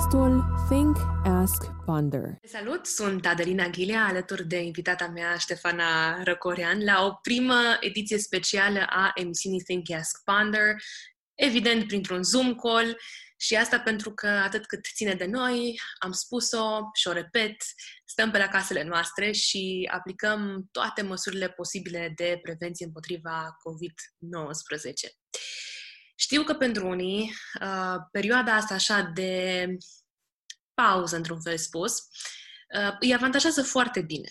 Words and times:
Asculți 0.00 0.16
acum 0.16 0.40
podcastul 0.40 0.66
Think, 0.68 0.96
Ask, 1.24 1.84
Ponder. 1.84 2.38
Salut, 2.42 2.86
sunt 2.86 3.26
Adelina 3.26 3.68
Ghilea, 3.68 4.06
alături 4.06 4.46
de 4.46 4.62
invitata 4.62 5.06
mea 5.06 5.36
Ștefana 5.36 6.22
Răcorean, 6.22 6.84
la 6.84 7.04
o 7.04 7.12
primă 7.22 7.76
ediție 7.80 8.18
specială 8.18 8.86
a 8.88 9.12
emisiunii 9.14 9.60
Think, 9.60 9.90
Ask, 9.90 10.24
Ponder, 10.24 10.74
evident 11.34 11.86
printr-un 11.86 12.22
Zoom 12.22 12.54
call, 12.54 12.96
și 13.36 13.56
asta 13.56 13.80
pentru 13.80 14.14
că 14.14 14.26
atât 14.26 14.66
cât 14.66 14.86
ține 14.94 15.14
de 15.14 15.26
noi, 15.26 15.80
am 15.98 16.12
spus-o 16.12 16.80
și 16.94 17.08
o 17.08 17.12
repet, 17.12 17.56
stăm 18.04 18.30
pe 18.30 18.38
la 18.38 18.48
casele 18.48 18.82
noastre 18.82 19.32
și 19.32 19.88
aplicăm 19.92 20.68
toate 20.70 21.02
măsurile 21.02 21.48
posibile 21.48 22.12
de 22.16 22.38
prevenție 22.42 22.86
împotriva 22.86 23.56
COVID-19. 23.56 25.20
Știu 26.20 26.42
că 26.42 26.54
pentru 26.54 26.88
unii, 26.88 27.32
uh, 27.60 27.96
perioada 28.10 28.54
asta 28.54 28.74
așa 28.74 29.02
de 29.14 29.66
pauză, 30.74 31.16
într-un 31.16 31.40
fel 31.40 31.58
spus, 31.58 31.98
uh, 32.78 32.96
îi 33.00 33.14
avantajează 33.14 33.62
foarte 33.62 34.00
bine. 34.00 34.28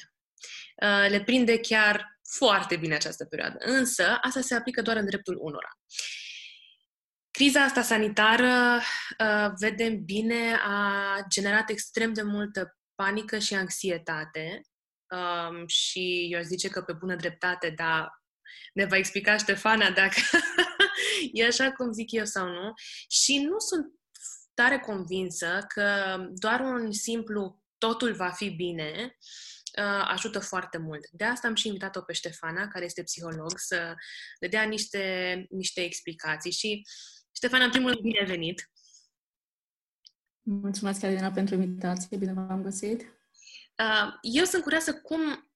Uh, 0.81 1.09
le 1.09 1.23
prinde 1.23 1.59
chiar 1.59 2.19
foarte 2.37 2.75
bine 2.75 2.95
această 2.95 3.25
perioadă. 3.25 3.57
Însă, 3.59 4.17
asta 4.21 4.41
se 4.41 4.55
aplică 4.55 4.81
doar 4.81 4.97
în 4.97 5.05
dreptul 5.05 5.37
unora. 5.41 5.69
Criza 7.31 7.63
asta 7.63 7.81
sanitară, 7.81 8.81
vedem 9.59 10.03
bine, 10.03 10.59
a 10.63 11.17
generat 11.29 11.69
extrem 11.69 12.13
de 12.13 12.21
multă 12.21 12.77
panică 12.95 13.39
și 13.39 13.53
anxietate 13.53 14.61
um, 15.07 15.67
și 15.67 16.27
eu 16.31 16.39
aș 16.39 16.45
zice 16.45 16.69
că 16.69 16.81
pe 16.81 16.93
bună 16.93 17.15
dreptate, 17.15 17.69
dar 17.69 18.19
ne 18.73 18.85
va 18.85 18.97
explica 18.97 19.37
Ștefana 19.37 19.89
dacă 19.89 20.19
e 21.33 21.45
așa 21.45 21.71
cum 21.71 21.91
zic 21.91 22.11
eu 22.11 22.25
sau 22.25 22.47
nu. 22.47 22.73
Și 23.07 23.37
nu 23.37 23.59
sunt 23.59 23.93
tare 24.53 24.79
convinsă 24.79 25.65
că 25.67 26.17
doar 26.33 26.59
un 26.59 26.91
simplu 26.91 27.63
totul 27.77 28.13
va 28.13 28.29
fi 28.29 28.49
bine 28.49 29.17
uh, 29.77 30.07
ajută 30.07 30.39
foarte 30.39 30.77
mult. 30.77 31.07
De 31.11 31.23
asta 31.23 31.47
am 31.47 31.55
și 31.55 31.67
invitat-o 31.67 32.01
pe 32.01 32.13
Ștefana, 32.13 32.67
care 32.67 32.85
este 32.85 33.03
psiholog, 33.03 33.53
să 33.55 33.95
le 34.39 34.47
dea 34.47 34.63
niște, 34.63 35.45
niște 35.49 35.81
explicații. 35.81 36.51
Și, 36.51 36.87
Ștefana, 37.35 37.63
în 37.63 37.71
primul 37.71 37.89
rând, 37.91 38.03
bine 38.03 38.25
venit! 38.25 38.71
Mulțumesc, 40.41 41.03
Alina, 41.03 41.31
pentru 41.31 41.55
invitație. 41.55 42.17
Bine 42.17 42.33
v-am 42.33 42.61
găsit! 42.61 43.01
Uh, 43.77 44.13
eu 44.21 44.43
sunt 44.43 44.63
curioasă 44.63 44.93
cum 44.93 45.51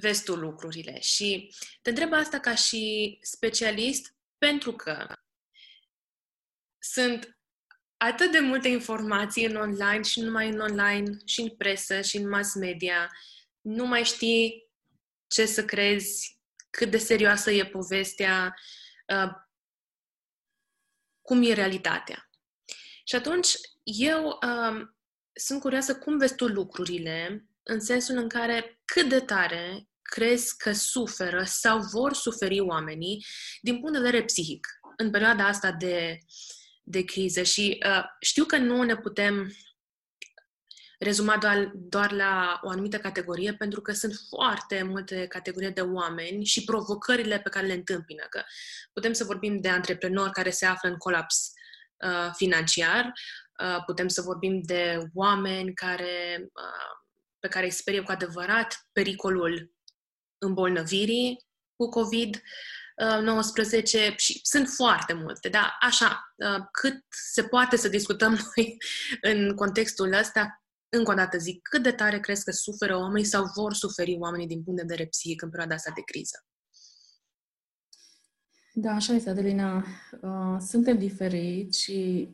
vezi 0.00 0.24
tu 0.24 0.34
lucrurile 0.34 1.00
și 1.00 1.54
te 1.82 1.88
întreb 1.88 2.12
asta 2.12 2.38
ca 2.38 2.54
și 2.54 3.18
specialist 3.22 4.14
pentru 4.40 4.72
că 4.72 5.14
sunt 6.78 7.38
atât 7.96 8.32
de 8.32 8.38
multe 8.38 8.68
informații 8.68 9.44
în 9.44 9.56
online 9.56 10.02
și 10.02 10.20
nu 10.20 10.26
numai 10.26 10.48
în 10.48 10.60
online, 10.60 11.16
și 11.24 11.40
în 11.40 11.56
presă, 11.56 12.00
și 12.00 12.16
în 12.16 12.28
mass 12.28 12.54
media. 12.54 13.10
Nu 13.60 13.86
mai 13.86 14.04
știi 14.04 14.70
ce 15.26 15.46
să 15.46 15.64
crezi, 15.64 16.40
cât 16.70 16.90
de 16.90 16.98
serioasă 16.98 17.50
e 17.50 17.66
povestea, 17.66 18.54
uh, 19.06 19.30
cum 21.22 21.42
e 21.42 21.52
realitatea. 21.52 22.30
Și 23.04 23.14
atunci 23.14 23.54
eu 23.82 24.26
uh, 24.26 24.88
sunt 25.32 25.60
curioasă 25.60 25.98
cum 25.98 26.18
vezi 26.18 26.34
tu 26.34 26.46
lucrurile 26.46 27.46
în 27.62 27.80
sensul 27.80 28.16
în 28.16 28.28
care 28.28 28.80
cât 28.84 29.08
de 29.08 29.20
tare 29.20 29.89
crezi 30.10 30.56
că 30.56 30.72
suferă 30.72 31.42
sau 31.44 31.80
vor 31.92 32.12
suferi 32.12 32.60
oamenii 32.60 33.24
din 33.60 33.80
punct 33.80 33.92
de 33.92 34.02
vedere 34.02 34.24
psihic 34.24 34.66
în 34.96 35.10
perioada 35.10 35.46
asta 35.46 35.72
de, 35.72 36.18
de 36.82 37.04
criză. 37.04 37.42
Și 37.42 37.78
uh, 37.86 38.04
știu 38.20 38.44
că 38.44 38.56
nu 38.56 38.82
ne 38.82 38.96
putem 38.96 39.52
rezuma 40.98 41.36
doar, 41.36 41.70
doar 41.74 42.12
la 42.12 42.60
o 42.62 42.68
anumită 42.68 42.98
categorie, 42.98 43.54
pentru 43.54 43.80
că 43.80 43.92
sunt 43.92 44.14
foarte 44.28 44.82
multe 44.82 45.26
categorii 45.26 45.72
de 45.72 45.80
oameni 45.80 46.44
și 46.44 46.64
provocările 46.64 47.38
pe 47.38 47.48
care 47.48 47.66
le 47.66 47.72
întâmpină. 47.72 48.26
Că 48.30 48.42
putem 48.92 49.12
să 49.12 49.24
vorbim 49.24 49.60
de 49.60 49.68
antreprenori 49.68 50.32
care 50.32 50.50
se 50.50 50.66
află 50.66 50.88
în 50.88 50.96
colaps 50.96 51.52
uh, 51.96 52.30
financiar, 52.34 53.12
uh, 53.62 53.84
putem 53.86 54.08
să 54.08 54.22
vorbim 54.22 54.60
de 54.62 54.98
oameni 55.14 55.74
care, 55.74 56.38
uh, 56.38 57.00
pe 57.38 57.48
care 57.48 57.64
îi 57.64 57.70
sperie 57.70 58.00
cu 58.00 58.10
adevărat 58.10 58.86
pericolul 58.92 59.72
îmbolnăvirii 60.40 61.44
cu 61.76 61.88
COVID-19 61.88 64.16
și 64.16 64.40
sunt 64.42 64.68
foarte 64.68 65.12
multe, 65.12 65.48
dar 65.48 65.76
așa, 65.80 66.34
uh, 66.36 66.64
cât 66.80 67.04
se 67.32 67.42
poate 67.42 67.76
să 67.76 67.88
discutăm 67.88 68.38
noi 68.54 68.76
în 69.20 69.54
contextul 69.54 70.12
ăsta, 70.12 70.62
încă 70.88 71.10
o 71.10 71.14
dată 71.14 71.38
zic, 71.38 71.62
cât 71.62 71.82
de 71.82 71.92
tare 71.92 72.20
crezi 72.20 72.44
că 72.44 72.50
suferă 72.50 72.96
oamenii 72.96 73.26
sau 73.26 73.44
vor 73.54 73.74
suferi 73.74 74.16
oamenii 74.18 74.46
din 74.46 74.62
punct 74.62 74.80
de 74.80 74.86
vedere 74.86 75.08
psihic 75.08 75.42
în 75.42 75.50
perioada 75.50 75.74
asta 75.74 75.92
de 75.94 76.02
criză? 76.04 76.44
Da, 78.72 78.90
așa 78.90 79.12
este, 79.12 79.30
Adelina. 79.30 79.84
Uh, 80.20 80.56
suntem 80.58 80.98
diferiți 80.98 81.82
și 81.82 82.28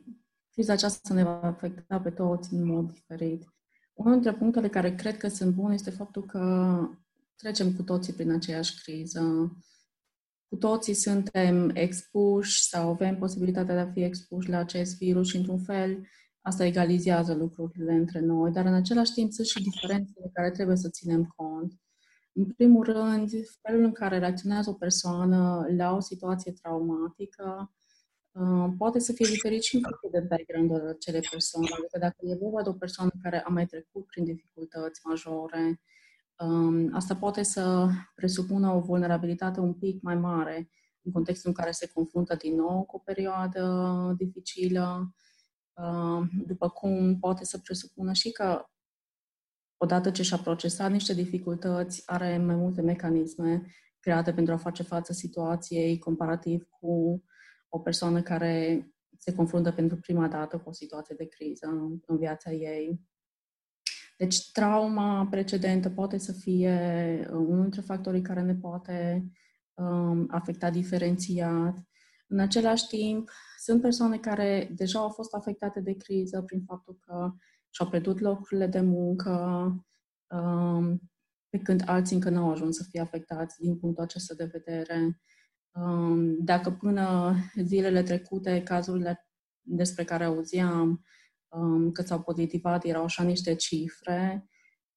criza 0.52 0.72
aceasta 0.72 1.14
ne 1.14 1.24
va 1.24 1.40
afecta 1.42 2.00
pe 2.00 2.10
toți 2.10 2.52
în 2.52 2.66
mod 2.66 2.92
diferit. 2.92 3.54
Unul 3.92 4.12
dintre 4.12 4.34
punctele 4.34 4.68
care 4.68 4.94
cred 4.94 5.16
că 5.16 5.28
sunt 5.28 5.54
bune 5.54 5.74
este 5.74 5.90
faptul 5.90 6.24
că 6.24 6.40
trecem 7.36 7.72
cu 7.72 7.82
toții 7.82 8.12
prin 8.12 8.30
aceeași 8.30 8.82
criză. 8.82 9.52
Cu 10.48 10.56
toții 10.56 10.94
suntem 10.94 11.70
expuși 11.74 12.62
sau 12.62 12.88
avem 12.88 13.18
posibilitatea 13.18 13.74
de 13.74 13.80
a 13.80 13.92
fi 13.92 14.02
expuși 14.02 14.48
la 14.48 14.58
acest 14.58 14.98
virus 14.98 15.28
și, 15.28 15.36
într-un 15.36 15.58
fel, 15.58 16.06
asta 16.40 16.64
egalizează 16.64 17.34
lucrurile 17.34 17.92
între 17.92 18.20
noi, 18.20 18.50
dar 18.50 18.64
în 18.64 18.74
același 18.74 19.12
timp 19.12 19.32
sunt 19.32 19.46
și 19.46 19.62
diferențe 19.62 20.12
de 20.16 20.30
care 20.32 20.50
trebuie 20.50 20.76
să 20.76 20.88
ținem 20.88 21.32
cont. 21.36 21.72
În 22.32 22.44
primul 22.44 22.84
rând, 22.84 23.30
felul 23.62 23.84
în 23.84 23.92
care 23.92 24.18
reacționează 24.18 24.70
o 24.70 24.72
persoană 24.72 25.66
la 25.76 25.94
o 25.94 26.00
situație 26.00 26.52
traumatică 26.52 27.74
uh, 28.32 28.68
poate 28.78 28.98
să 28.98 29.12
fie 29.12 29.26
diferit 29.30 29.62
și 29.62 29.74
în 29.76 29.82
funcție 29.82 30.20
de 30.20 30.26
background-ul 30.28 30.88
acelei 30.88 31.28
persoane. 31.30 31.66
Adică 31.78 31.98
dacă 31.98 32.16
e 32.18 32.36
vorba 32.40 32.62
de 32.62 32.68
o 32.68 32.72
persoană 32.72 33.10
care 33.22 33.42
a 33.42 33.48
mai 33.48 33.66
trecut 33.66 34.06
prin 34.06 34.24
dificultăți 34.24 35.00
majore, 35.04 35.62
Um, 35.62 35.80
asta 36.92 37.16
poate 37.16 37.42
să 37.42 37.88
presupună 38.14 38.70
o 38.70 38.80
vulnerabilitate 38.80 39.60
un 39.60 39.74
pic 39.74 40.02
mai 40.02 40.16
mare 40.16 40.70
în 41.02 41.12
contextul 41.12 41.48
în 41.48 41.54
care 41.54 41.70
se 41.70 41.90
confruntă 41.94 42.34
din 42.34 42.54
nou 42.54 42.84
cu 42.84 42.96
o 42.96 42.98
perioadă 42.98 44.14
dificilă, 44.18 45.14
uh, 45.74 46.28
după 46.46 46.68
cum 46.68 47.18
poate 47.18 47.44
să 47.44 47.58
presupună 47.58 48.12
și 48.12 48.30
că 48.30 48.64
odată 49.76 50.10
ce 50.10 50.22
și-a 50.22 50.36
procesat 50.36 50.90
niște 50.90 51.14
dificultăți, 51.14 52.02
are 52.06 52.38
mai 52.38 52.54
multe 52.54 52.80
mecanisme 52.80 53.66
create 54.00 54.32
pentru 54.32 54.54
a 54.54 54.56
face 54.56 54.82
față 54.82 55.12
situației 55.12 55.98
comparativ 55.98 56.66
cu 56.80 57.22
o 57.68 57.78
persoană 57.78 58.22
care 58.22 58.86
se 59.18 59.34
confruntă 59.34 59.72
pentru 59.72 59.96
prima 59.96 60.28
dată 60.28 60.58
cu 60.58 60.68
o 60.68 60.72
situație 60.72 61.14
de 61.18 61.26
criză 61.26 61.66
în 62.06 62.16
viața 62.16 62.52
ei. 62.52 63.00
Deci 64.16 64.50
trauma 64.50 65.26
precedentă 65.30 65.90
poate 65.90 66.18
să 66.18 66.32
fie 66.32 66.76
uh, 67.30 67.36
unul 67.36 67.62
dintre 67.62 67.80
factorii 67.80 68.22
care 68.22 68.42
ne 68.42 68.54
poate 68.54 69.26
um, 69.74 70.26
afecta 70.30 70.70
diferențiat. 70.70 71.78
În 72.28 72.38
același 72.38 72.86
timp, 72.86 73.30
sunt 73.58 73.80
persoane 73.80 74.18
care 74.18 74.72
deja 74.76 74.98
au 74.98 75.08
fost 75.08 75.34
afectate 75.34 75.80
de 75.80 75.92
criză 75.92 76.42
prin 76.42 76.62
faptul 76.66 76.98
că 77.00 77.32
și-au 77.70 77.88
pierdut 77.88 78.20
locurile 78.20 78.66
de 78.66 78.80
muncă, 78.80 79.32
um, 80.26 81.00
pe 81.48 81.58
când 81.58 81.82
alții 81.86 82.16
încă 82.16 82.30
nu 82.30 82.42
au 82.42 82.50
ajuns 82.50 82.76
să 82.76 82.86
fie 82.90 83.00
afectați 83.00 83.60
din 83.60 83.78
punctul 83.78 84.04
acesta 84.04 84.34
de 84.34 84.50
vedere. 84.52 85.20
Um, 85.72 86.44
dacă 86.44 86.70
până 86.70 87.34
zilele 87.64 88.02
trecute, 88.02 88.62
cazurile 88.62 89.26
despre 89.62 90.04
care 90.04 90.24
auziam, 90.24 91.04
Um, 91.48 91.92
că 91.92 92.02
s-au 92.02 92.22
pozitivat, 92.22 92.84
erau 92.84 93.04
așa 93.04 93.22
niște 93.22 93.54
cifre, 93.54 94.48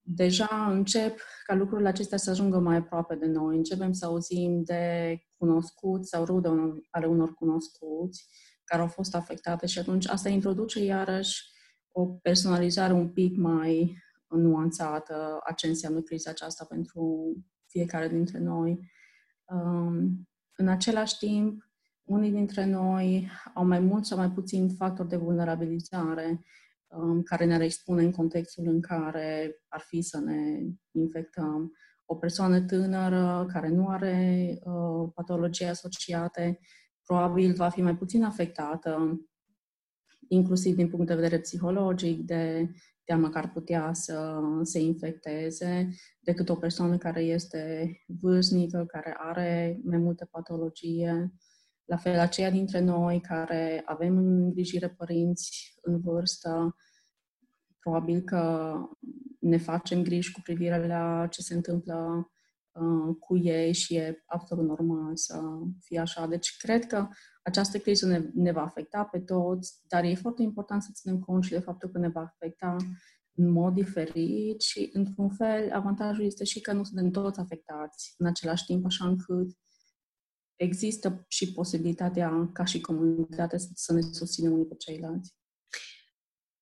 deja 0.02 0.68
încep 0.70 1.20
ca 1.46 1.54
lucrurile 1.54 1.88
acestea 1.88 2.18
să 2.18 2.30
ajungă 2.30 2.60
mai 2.60 2.76
aproape 2.76 3.16
de 3.16 3.26
noi. 3.26 3.58
Începem 3.58 3.92
să 3.92 4.06
auzim 4.06 4.64
de 4.64 5.18
cunoscuți 5.38 6.10
sau 6.10 6.26
rude 6.26 6.50
ale 6.90 7.06
unor 7.06 7.34
cunoscuți 7.34 8.28
care 8.64 8.82
au 8.82 8.88
fost 8.88 9.16
afectate 9.16 9.66
și 9.66 9.80
atunci 9.80 10.08
asta 10.08 10.30
introduce 10.30 10.84
iarăși 10.84 11.44
o 11.92 12.06
personalizare 12.06 12.94
un 12.94 13.10
pic 13.10 13.38
mai 13.38 13.98
nuanțată 14.28 15.40
a 15.44 15.54
ce 15.54 15.68
înseamnă 15.68 16.02
criza 16.02 16.30
aceasta 16.30 16.66
pentru 16.66 17.34
fiecare 17.68 18.08
dintre 18.08 18.40
noi. 18.40 18.92
Um, 19.46 20.28
în 20.56 20.68
același 20.68 21.18
timp, 21.18 21.69
unii 22.10 22.32
dintre 22.32 22.66
noi 22.66 23.30
au 23.54 23.66
mai 23.66 23.80
mult 23.80 24.06
sau 24.06 24.18
mai 24.18 24.32
puțin 24.32 24.70
factori 24.70 25.10
de 25.10 25.16
vulnerabilizare 25.16 26.44
um, 26.88 27.22
care 27.22 27.46
ne-ar 27.46 27.62
expune 27.62 28.04
în 28.04 28.12
contextul 28.12 28.68
în 28.68 28.82
care 28.82 29.56
ar 29.68 29.80
fi 29.80 30.02
să 30.02 30.20
ne 30.20 30.60
infectăm. 30.92 31.74
O 32.06 32.16
persoană 32.16 32.62
tânără 32.62 33.46
care 33.54 33.70
nu 33.70 33.88
are 33.88 34.50
uh, 34.64 35.12
patologii 35.14 35.66
asociate 35.66 36.60
probabil 37.06 37.54
va 37.54 37.70
fi 37.70 37.82
mai 37.82 37.96
puțin 37.96 38.24
afectată 38.24 39.20
inclusiv 40.30 40.76
din 40.76 40.90
punct 40.90 41.08
de 41.08 41.16
vedere 41.16 41.40
psihologic, 41.40 42.26
de 42.26 42.72
teamă 43.04 43.30
că 43.30 43.38
ar 43.38 43.52
putea 43.52 43.94
să 43.94 44.42
se 44.62 44.80
infecteze, 44.80 45.90
decât 46.20 46.50
o 46.50 46.56
persoană 46.56 46.98
care 46.98 47.22
este 47.22 47.92
vârstnică, 48.06 48.86
care 48.88 49.16
are 49.18 49.80
mai 49.84 49.98
multe 49.98 50.26
patologie. 50.26 51.34
La 51.90 51.98
fel, 51.98 52.20
aceia 52.20 52.50
dintre 52.50 52.80
noi 52.80 53.22
care 53.22 53.82
avem 53.86 54.18
în 54.18 54.44
îngrijire 54.44 54.90
părinți 54.90 55.80
în 55.82 56.00
vârstă, 56.00 56.76
probabil 57.80 58.22
că 58.22 58.74
ne 59.40 59.58
facem 59.58 60.04
griji 60.04 60.32
cu 60.32 60.42
privire 60.44 60.88
la 60.88 61.28
ce 61.28 61.42
se 61.42 61.54
întâmplă 61.54 62.30
uh, 62.72 63.16
cu 63.20 63.38
ei 63.38 63.74
și 63.74 63.96
e 63.96 64.24
absolut 64.26 64.66
normal 64.66 65.16
să 65.16 65.42
fie 65.80 66.00
așa. 66.00 66.28
Deci 66.28 66.58
cred 66.58 66.86
că 66.86 67.08
această 67.44 67.78
criză 67.78 68.08
ne, 68.08 68.30
ne 68.34 68.52
va 68.52 68.62
afecta 68.62 69.04
pe 69.04 69.20
toți, 69.20 69.82
dar 69.88 70.04
e 70.04 70.14
foarte 70.14 70.42
important 70.42 70.84
să 70.84 70.90
ținem 70.94 71.20
cont 71.20 71.44
și 71.44 71.52
de 71.52 71.60
faptul 71.60 71.90
că 71.90 71.98
ne 71.98 72.10
va 72.10 72.22
afecta 72.22 72.76
în 73.34 73.52
mod 73.52 73.74
diferit 73.74 74.62
și, 74.62 74.90
într-un 74.94 75.30
fel, 75.30 75.72
avantajul 75.72 76.26
este 76.26 76.44
și 76.44 76.62
că 76.62 76.74
nu 76.74 76.84
suntem 76.84 77.10
toți 77.10 77.40
afectați 77.40 78.16
în 78.18 78.26
același 78.26 78.66
timp, 78.66 78.86
așa 78.86 79.08
încât 79.08 79.58
există 80.60 81.26
și 81.28 81.52
posibilitatea 81.52 82.50
ca 82.54 82.66
și 82.66 82.82
comunitate 82.82 83.58
să 83.74 83.94
ne 83.94 84.02
susținem 84.02 84.52
unii 84.52 84.66
pe 84.66 84.76
ceilalți. 84.76 85.34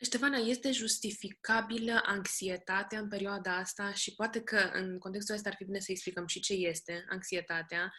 Ștefana, 0.02 0.38
este 0.38 0.72
justificabilă 0.72 2.02
anxietatea 2.06 3.00
în 3.00 3.08
perioada 3.08 3.58
asta 3.58 3.94
și 3.94 4.16
poate 4.16 4.42
că 4.42 4.58
în 4.74 4.98
contextul 4.98 5.36
ăsta 5.36 5.50
ar 5.50 5.56
fi 5.56 5.66
bine 5.66 5.80
să 5.80 5.92
explicăm 5.92 6.28
și 6.28 6.40
ce 6.40 6.54
este 6.54 7.06
anxietatea 7.10 7.94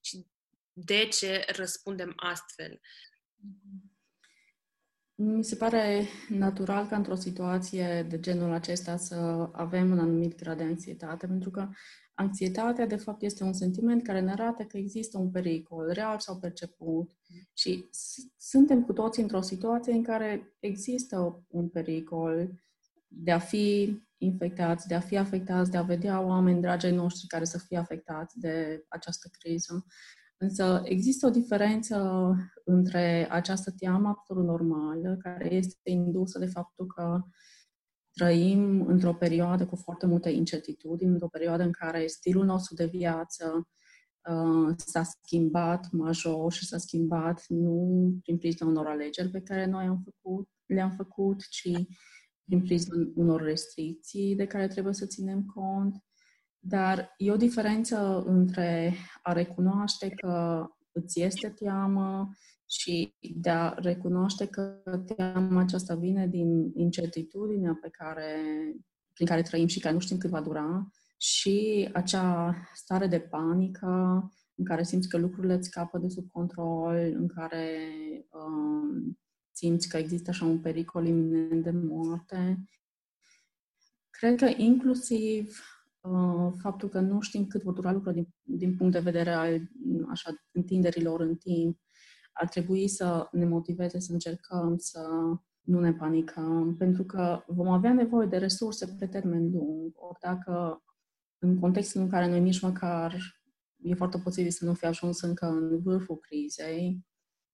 și 0.00 0.26
de 0.72 1.08
ce 1.08 1.44
răspundem 1.56 2.12
astfel. 2.16 2.80
Mi 5.14 5.44
se 5.44 5.56
pare 5.56 6.08
natural 6.28 6.86
ca 6.86 6.96
într-o 6.96 7.14
situație 7.14 8.06
de 8.08 8.20
genul 8.20 8.52
acesta 8.52 8.96
să 8.96 9.14
avem 9.52 9.90
un 9.90 9.98
anumit 9.98 10.36
grad 10.36 10.56
de 10.56 10.62
anxietate, 10.62 11.26
pentru 11.26 11.50
că 11.50 11.68
Anxietatea, 12.14 12.86
de 12.86 12.96
fapt, 12.96 13.22
este 13.22 13.44
un 13.44 13.52
sentiment 13.52 14.02
care 14.02 14.20
ne 14.20 14.30
arată 14.30 14.62
că 14.62 14.76
există 14.76 15.18
un 15.18 15.30
pericol, 15.30 15.90
real 15.92 16.18
sau 16.18 16.38
perceput. 16.38 17.10
Și 17.52 17.88
suntem 18.36 18.84
cu 18.84 18.92
toții 18.92 19.22
într-o 19.22 19.40
situație 19.40 19.92
în 19.92 20.02
care 20.02 20.56
există 20.58 21.44
un 21.48 21.68
pericol 21.68 22.50
de 23.08 23.30
a 23.30 23.38
fi 23.38 23.98
infectați, 24.18 24.86
de 24.86 24.94
a 24.94 25.00
fi 25.00 25.16
afectați, 25.16 25.70
de 25.70 25.76
a 25.76 25.82
vedea 25.82 26.20
oameni 26.20 26.60
dragi 26.60 26.86
ai 26.86 26.94
noștri 26.94 27.26
care 27.26 27.44
să 27.44 27.58
fie 27.58 27.78
afectați 27.78 28.38
de 28.38 28.84
această 28.88 29.28
criză. 29.38 29.86
Însă 30.36 30.82
există 30.84 31.26
o 31.26 31.30
diferență 31.30 32.36
între 32.64 33.28
această 33.30 33.70
teamă 33.70 34.08
absolut 34.08 34.44
normală, 34.44 35.16
care 35.16 35.54
este 35.54 35.90
indusă 35.90 36.38
de 36.38 36.46
faptul 36.46 36.86
că 36.86 37.22
trăim 38.14 38.86
într-o 38.86 39.14
perioadă 39.14 39.66
cu 39.66 39.76
foarte 39.76 40.06
multe 40.06 40.30
incertitudini, 40.30 41.10
într-o 41.10 41.28
perioadă 41.28 41.62
în 41.62 41.72
care 41.72 42.06
stilul 42.06 42.44
nostru 42.44 42.74
de 42.74 42.86
viață 42.86 43.68
uh, 44.30 44.74
s-a 44.76 45.02
schimbat 45.02 45.90
major 45.90 46.52
și 46.52 46.66
s-a 46.66 46.78
schimbat 46.78 47.44
nu 47.48 48.10
prin 48.22 48.38
prisma 48.38 48.68
unor 48.68 48.86
alegeri 48.86 49.30
pe 49.30 49.40
care 49.40 49.66
noi 49.66 49.84
am 49.84 50.02
făcut, 50.04 50.48
le-am 50.66 50.90
făcut, 50.90 51.48
ci 51.48 51.70
prin 52.44 52.62
prisma 52.62 52.94
unor 53.14 53.42
restricții 53.42 54.36
de 54.36 54.46
care 54.46 54.68
trebuie 54.68 54.94
să 54.94 55.06
ținem 55.06 55.44
cont. 55.44 56.04
Dar 56.58 57.14
e 57.16 57.30
o 57.30 57.36
diferență 57.36 58.22
între 58.26 58.94
a 59.22 59.32
recunoaște 59.32 60.08
că 60.08 60.66
îți 60.92 61.20
este 61.20 61.48
teamă 61.48 62.30
și 62.66 63.14
de 63.34 63.50
a 63.50 63.74
recunoaște 63.76 64.46
că 64.46 64.80
teama 65.16 65.60
aceasta 65.60 65.94
vine 65.94 66.26
din 66.26 66.72
incertitudinea 66.74 67.78
pe 67.82 67.88
care, 67.88 68.40
prin 69.12 69.26
care 69.26 69.42
trăim 69.42 69.66
și 69.66 69.80
care 69.80 69.94
nu 69.94 70.00
știm 70.00 70.18
cât 70.18 70.30
va 70.30 70.40
dura 70.40 70.90
și 71.16 71.88
acea 71.92 72.56
stare 72.74 73.06
de 73.06 73.20
panică 73.20 73.88
în 74.54 74.64
care 74.64 74.82
simți 74.82 75.08
că 75.08 75.16
lucrurile 75.16 75.54
îți 75.54 75.68
scapă 75.68 75.98
de 75.98 76.08
sub 76.08 76.30
control, 76.30 76.96
în 76.96 77.26
care 77.26 77.78
um, 78.30 79.18
simți 79.50 79.88
că 79.88 79.96
există 79.96 80.30
așa 80.30 80.44
un 80.44 80.60
pericol 80.60 81.06
iminent 81.06 81.62
de 81.62 81.70
moarte. 81.70 82.68
Cred 84.10 84.38
că 84.38 84.50
inclusiv 84.56 85.60
uh, 86.00 86.52
faptul 86.60 86.88
că 86.88 87.00
nu 87.00 87.20
știm 87.20 87.46
cât 87.46 87.62
vor 87.62 87.72
dura 87.72 87.92
lucrurile 87.92 88.22
din, 88.22 88.58
din 88.58 88.76
punct 88.76 88.92
de 88.92 88.98
vedere 88.98 89.32
al 89.32 89.60
așa, 90.10 90.30
întinderilor 90.52 91.20
în 91.20 91.36
timp, 91.36 91.78
ar 92.34 92.48
trebui 92.48 92.88
să 92.88 93.28
ne 93.32 93.44
motiveze 93.44 93.98
să 93.98 94.12
încercăm 94.12 94.76
să 94.76 95.08
nu 95.60 95.80
ne 95.80 95.92
panicăm, 95.92 96.76
pentru 96.78 97.04
că 97.04 97.44
vom 97.46 97.68
avea 97.68 97.92
nevoie 97.92 98.26
de 98.26 98.36
resurse 98.36 98.96
pe 98.98 99.06
termen 99.06 99.50
lung. 99.50 99.92
Ori 99.94 100.18
dacă 100.20 100.82
în 101.38 101.58
contextul 101.58 102.00
în 102.00 102.08
care 102.08 102.28
noi 102.28 102.40
nici 102.40 102.60
măcar 102.60 103.16
e 103.82 103.94
foarte 103.94 104.18
posibil 104.18 104.50
să 104.50 104.64
nu 104.64 104.74
fi 104.74 104.86
ajuns 104.86 105.20
încă 105.20 105.46
în 105.46 105.82
vârful 105.82 106.16
crizei, 106.16 107.04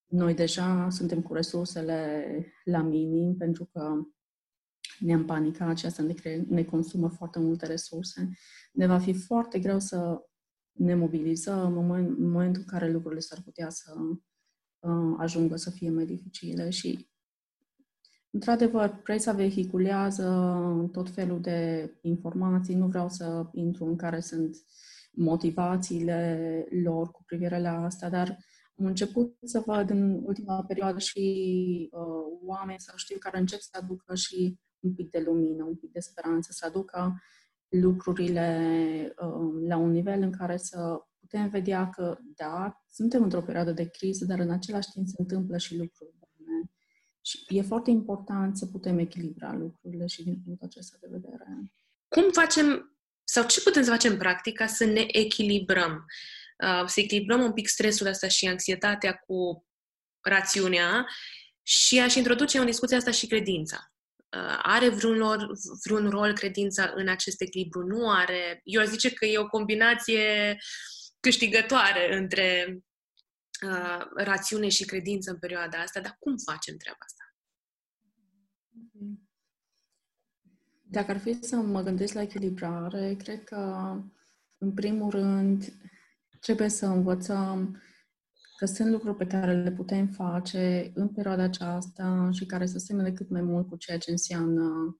noi 0.06 0.34
deja 0.34 0.90
suntem 0.90 1.22
cu 1.22 1.34
resursele 1.34 2.24
la 2.64 2.82
minim 2.82 3.36
pentru 3.36 3.64
că 3.64 3.94
ne-am 4.98 5.24
panicat, 5.24 5.68
aceasta 5.68 6.02
ne, 6.02 6.12
cre- 6.12 6.44
ne 6.48 6.64
consumă 6.64 7.08
foarte 7.08 7.38
multe 7.38 7.66
resurse. 7.66 8.30
Ne 8.72 8.86
va 8.86 8.98
fi 8.98 9.12
foarte 9.12 9.58
greu 9.58 9.78
să 9.78 10.24
ne 10.72 10.94
mobilizăm 10.94 11.66
în, 11.66 11.86
moment, 11.86 12.18
în 12.18 12.30
momentul 12.30 12.62
în 12.66 12.78
care 12.78 12.90
lucrurile 12.90 13.20
s-ar 13.20 13.40
putea 13.44 13.70
să 13.70 13.92
uh, 13.96 14.18
ajungă 15.16 15.56
să 15.56 15.70
fie 15.70 15.90
mai 15.90 16.04
dificile 16.04 16.70
și 16.70 17.10
Într-adevăr, 18.32 19.00
presa 19.02 19.32
vehiculează 19.32 20.24
tot 20.92 21.10
felul 21.10 21.40
de 21.40 21.90
informații. 22.00 22.74
Nu 22.74 22.86
vreau 22.86 23.08
să 23.08 23.46
intru 23.52 23.84
în 23.84 23.96
care 23.96 24.20
sunt 24.20 24.56
motivațiile 25.12 26.66
lor 26.82 27.10
cu 27.10 27.22
privire 27.26 27.60
la 27.60 27.84
asta, 27.84 28.08
dar 28.08 28.38
am 28.78 28.86
început 28.86 29.36
să 29.42 29.62
văd 29.66 29.90
în 29.90 30.20
ultima 30.24 30.64
perioadă 30.64 30.98
și 30.98 31.88
uh, 31.92 32.38
oameni, 32.46 32.80
să 32.80 32.92
știu, 32.96 33.16
care 33.18 33.38
încep 33.38 33.60
să 33.60 33.78
aducă 33.82 34.14
și 34.14 34.58
un 34.80 34.94
pic 34.94 35.10
de 35.10 35.22
lumină, 35.26 35.64
un 35.64 35.76
pic 35.76 35.92
de 35.92 36.00
speranță, 36.00 36.52
să 36.52 36.66
aducă 36.66 37.20
lucrurile 37.68 39.14
uh, 39.22 39.66
la 39.68 39.76
un 39.76 39.90
nivel 39.90 40.22
în 40.22 40.32
care 40.32 40.56
să 40.56 41.00
putem 41.30 41.48
vedea 41.48 41.90
că, 41.90 42.18
da, 42.20 42.82
suntem 42.90 43.22
într-o 43.22 43.42
perioadă 43.42 43.72
de 43.72 43.88
criză, 43.88 44.24
dar 44.24 44.38
în 44.38 44.50
același 44.50 44.90
timp 44.90 45.06
se 45.06 45.14
întâmplă 45.18 45.58
și 45.58 45.76
lucruri 45.76 46.14
bune. 46.18 46.70
Și 47.20 47.44
e 47.48 47.62
foarte 47.62 47.90
important 47.90 48.56
să 48.56 48.66
putem 48.66 48.98
echilibra 48.98 49.52
lucrurile 49.52 50.06
și 50.06 50.22
din 50.22 50.40
punctul 50.44 50.66
acesta 50.66 50.96
de 51.00 51.08
vedere. 51.10 51.72
Cum 52.08 52.30
facem, 52.32 52.96
sau 53.24 53.46
ce 53.46 53.62
putem 53.62 53.82
să 53.82 53.90
facem 53.90 54.16
practic 54.16 54.56
ca 54.56 54.66
să 54.66 54.84
ne 54.84 55.04
echilibrăm? 55.06 56.04
Uh, 56.64 56.86
să 56.86 57.00
echilibrăm 57.00 57.42
un 57.42 57.52
pic 57.52 57.68
stresul 57.68 58.06
ăsta 58.06 58.28
și 58.28 58.48
anxietatea 58.48 59.12
cu 59.12 59.66
rațiunea 60.20 61.06
și 61.62 62.00
aș 62.00 62.14
introduce 62.14 62.58
în 62.58 62.66
discuția 62.66 62.96
asta 62.96 63.10
și 63.10 63.26
credința. 63.26 63.92
Uh, 64.36 64.58
are 64.62 64.88
vreun, 64.88 65.16
lor, 65.16 65.50
vreun 65.84 66.08
rol 66.08 66.32
credința 66.32 66.92
în 66.94 67.08
acest 67.08 67.40
echilibru? 67.40 67.86
Nu 67.86 68.10
are. 68.10 68.60
Eu 68.64 68.80
aș 68.80 68.86
zice 68.86 69.12
că 69.12 69.24
e 69.24 69.38
o 69.38 69.46
combinație 69.46 70.56
câștigătoare 71.20 72.16
între 72.16 72.78
uh, 73.66 74.06
rațiune 74.16 74.68
și 74.68 74.84
credință 74.84 75.30
în 75.30 75.38
perioada 75.38 75.78
asta, 75.78 76.00
dar 76.00 76.16
cum 76.18 76.36
facem 76.36 76.76
treaba 76.76 76.98
asta? 77.04 77.24
Dacă 80.82 81.10
ar 81.10 81.18
fi 81.18 81.42
să 81.42 81.56
mă 81.56 81.82
gândesc 81.82 82.14
la 82.14 82.22
echilibrare, 82.22 83.14
cred 83.14 83.44
că, 83.44 83.94
în 84.58 84.72
primul 84.74 85.10
rând, 85.10 85.72
trebuie 86.40 86.68
să 86.68 86.86
învățăm 86.86 87.82
că 88.56 88.66
sunt 88.66 88.90
lucruri 88.90 89.16
pe 89.16 89.26
care 89.26 89.62
le 89.62 89.72
putem 89.72 90.06
face 90.06 90.90
în 90.94 91.08
perioada 91.08 91.42
aceasta 91.42 92.28
și 92.32 92.46
care 92.46 92.66
să 92.66 92.78
semene 92.78 93.12
cât 93.12 93.30
mai 93.30 93.42
mult 93.42 93.68
cu 93.68 93.76
ceea 93.76 93.98
ce 93.98 94.10
înseamnă 94.10 94.98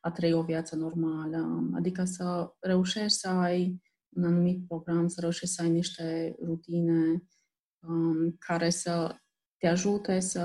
a 0.00 0.10
trăi 0.10 0.32
o 0.32 0.42
viață 0.42 0.76
normală. 0.76 1.70
Adică 1.74 2.04
să 2.04 2.54
reușești 2.60 3.18
să 3.18 3.28
ai 3.28 3.82
un 4.18 4.24
anumit 4.24 4.66
program, 4.66 5.08
să 5.08 5.20
reușești 5.20 5.54
să 5.54 5.62
ai 5.62 5.70
niște 5.70 6.36
rutine 6.44 7.22
um, 7.78 8.36
care 8.38 8.70
să 8.70 9.16
te 9.56 9.66
ajute 9.66 10.20
să 10.20 10.40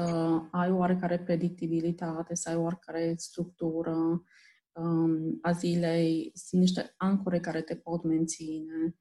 ai 0.52 0.72
oarecare 0.72 1.20
predictibilitate, 1.20 2.36
să 2.36 2.50
ai 2.50 2.56
oarecare 2.56 3.14
structură 3.18 4.24
um, 4.72 5.38
a 5.42 5.52
zilei, 5.52 6.32
sunt 6.34 6.62
niște 6.62 6.94
ancore 6.98 7.40
care 7.40 7.62
te 7.62 7.76
pot 7.76 8.04
menține. 8.04 8.96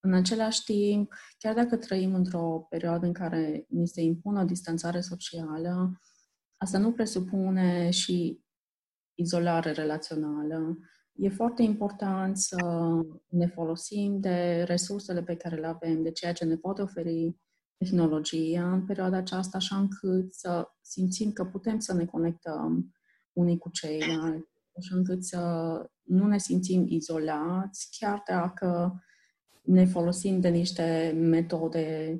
În 0.00 0.14
același 0.14 0.64
timp, 0.64 1.12
chiar 1.38 1.54
dacă 1.54 1.76
trăim 1.76 2.14
într-o 2.14 2.66
perioadă 2.68 3.06
în 3.06 3.12
care 3.12 3.66
ni 3.68 3.88
se 3.88 4.02
impune 4.02 4.40
o 4.40 4.44
distanțare 4.44 5.00
socială, 5.00 6.00
asta 6.56 6.78
nu 6.78 6.92
presupune 6.92 7.90
și 7.90 8.44
izolare 9.14 9.70
relațională 9.70 10.78
e 11.16 11.28
foarte 11.28 11.62
important 11.62 12.36
să 12.36 12.56
ne 13.28 13.46
folosim 13.46 14.20
de 14.20 14.62
resursele 14.62 15.22
pe 15.22 15.36
care 15.36 15.56
le 15.56 15.66
avem, 15.66 16.02
de 16.02 16.10
ceea 16.10 16.32
ce 16.32 16.44
ne 16.44 16.56
poate 16.56 16.82
oferi 16.82 17.36
tehnologia 17.76 18.72
în 18.72 18.84
perioada 18.86 19.16
aceasta, 19.16 19.56
așa 19.56 19.76
încât 19.76 20.34
să 20.34 20.68
simțim 20.80 21.32
că 21.32 21.44
putem 21.44 21.78
să 21.78 21.94
ne 21.94 22.04
conectăm 22.04 22.94
unii 23.32 23.58
cu 23.58 23.70
ceilalți, 23.70 24.48
așa 24.76 24.96
încât 24.96 25.24
să 25.24 25.40
nu 26.02 26.26
ne 26.26 26.38
simțim 26.38 26.86
izolați, 26.88 27.88
chiar 27.98 28.22
dacă 28.26 29.02
ne 29.62 29.84
folosim 29.84 30.40
de 30.40 30.48
niște 30.48 31.14
metode 31.16 32.18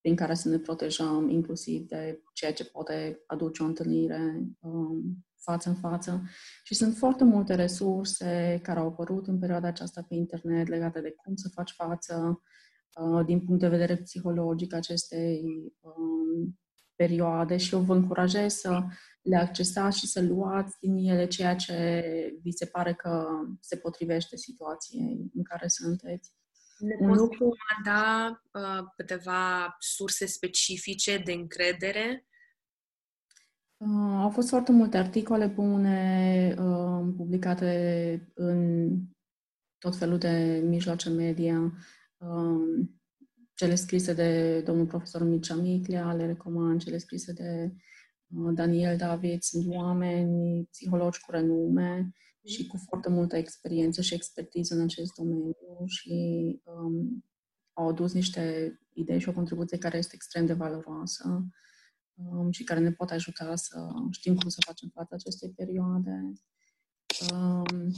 prin 0.00 0.16
care 0.16 0.34
să 0.34 0.48
ne 0.48 0.58
protejăm, 0.58 1.28
inclusiv 1.28 1.86
de 1.86 2.22
ceea 2.32 2.52
ce 2.52 2.64
poate 2.64 3.22
aduce 3.26 3.62
o 3.62 3.66
întâlnire 3.66 4.42
um, 4.60 5.25
față 5.40 5.68
în 5.68 5.74
față. 5.74 6.22
Și 6.62 6.74
sunt 6.74 6.96
foarte 6.96 7.24
multe 7.24 7.54
resurse 7.54 8.60
care 8.62 8.78
au 8.78 8.86
apărut 8.86 9.26
în 9.26 9.38
perioada 9.38 9.68
aceasta 9.68 10.04
pe 10.08 10.14
internet 10.14 10.68
legate 10.68 11.00
de 11.00 11.10
cum 11.10 11.34
să 11.34 11.48
faci 11.48 11.70
față 11.70 12.42
uh, 13.00 13.24
din 13.26 13.44
punct 13.44 13.60
de 13.60 13.68
vedere 13.68 13.96
psihologic 13.96 14.74
acestei 14.74 15.42
um, 15.80 16.58
perioade 16.94 17.56
și 17.56 17.74
eu 17.74 17.80
vă 17.80 17.94
încurajez 17.94 18.54
să 18.54 18.84
le 19.22 19.36
accesați 19.36 19.98
și 19.98 20.06
să 20.06 20.22
luați 20.22 20.76
din 20.80 20.96
ele 20.96 21.26
ceea 21.26 21.54
ce 21.54 22.02
vi 22.42 22.50
se 22.50 22.66
pare 22.66 22.94
că 22.94 23.26
se 23.60 23.76
potrivește 23.76 24.36
situației 24.36 25.30
în 25.34 25.42
care 25.42 25.68
sunteți. 25.68 26.34
Ne 26.78 26.96
un 27.00 27.14
lucru... 27.14 27.52
da 27.84 28.40
uh, 28.52 28.84
câteva 28.96 29.76
surse 29.78 30.26
specifice 30.26 31.18
de 31.18 31.32
încredere? 31.32 32.26
Uh, 33.78 34.18
au 34.22 34.30
fost 34.30 34.48
foarte 34.48 34.72
multe 34.72 34.96
articole 34.96 35.46
bune 35.46 36.54
uh, 36.58 37.14
publicate 37.16 38.32
în 38.34 38.90
tot 39.78 39.96
felul 39.96 40.18
de 40.18 40.62
mijloace 40.64 41.08
media. 41.08 41.72
Uh, 42.16 42.86
cele 43.54 43.74
scrise 43.74 44.12
de 44.12 44.60
domnul 44.60 44.86
profesor 44.86 45.22
Mircea 45.22 45.54
Miclea, 45.54 46.12
le 46.12 46.26
recomand, 46.26 46.82
cele 46.82 46.98
scrise 46.98 47.32
de 47.32 47.72
uh, 48.26 48.50
Daniel 48.54 48.96
David, 48.96 49.42
sunt 49.42 49.74
oameni, 49.74 50.64
psihologi 50.70 51.20
cu 51.20 51.30
renume 51.30 52.12
și 52.44 52.66
cu 52.66 52.76
foarte 52.76 53.08
multă 53.10 53.36
experiență 53.36 54.00
și 54.00 54.14
expertiză 54.14 54.74
în 54.74 54.80
acest 54.80 55.14
domeniu 55.14 55.84
și 55.86 56.60
um, 56.64 57.24
au 57.72 57.88
adus 57.88 58.12
niște 58.12 58.78
idei 58.92 59.20
și 59.20 59.28
o 59.28 59.32
contribuție 59.32 59.78
care 59.78 59.98
este 59.98 60.14
extrem 60.14 60.46
de 60.46 60.52
valoroasă 60.52 61.28
um, 61.28 61.52
și 62.50 62.64
care 62.64 62.80
ne 62.80 62.92
poate 62.92 63.14
ajuta 63.14 63.56
să 63.56 63.88
știm 64.10 64.36
cum 64.36 64.48
să 64.48 64.60
facem 64.66 64.88
față 64.88 65.14
acestei 65.14 65.50
perioade. 65.50 66.32
Um, 67.32 67.92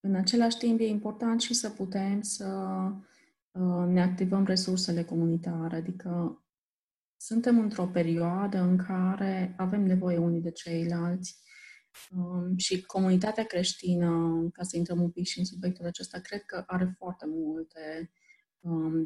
în 0.00 0.14
același 0.14 0.56
timp, 0.56 0.80
e 0.80 0.86
important 0.86 1.40
și 1.40 1.54
să 1.54 1.70
putem 1.70 2.22
să 2.22 2.46
uh, 3.50 3.86
ne 3.86 4.02
activăm 4.02 4.44
resursele 4.44 5.04
comunitare, 5.04 5.76
adică 5.76 6.40
suntem 7.16 7.58
într-o 7.58 7.86
perioadă 7.86 8.58
în 8.58 8.76
care 8.76 9.54
avem 9.56 9.82
nevoie 9.82 10.18
unii 10.18 10.40
de 10.40 10.50
ceilalți 10.50 11.44
Um, 12.10 12.56
și 12.56 12.82
comunitatea 12.82 13.44
creștină, 13.44 14.40
ca 14.52 14.62
să 14.62 14.76
intrăm 14.76 15.02
un 15.02 15.10
pic 15.10 15.26
și 15.26 15.38
în 15.38 15.44
subiectul 15.44 15.86
acesta, 15.86 16.18
cred 16.20 16.42
că 16.42 16.62
are 16.66 16.94
foarte 16.96 17.24
multe 17.28 17.80
um, 18.00 18.10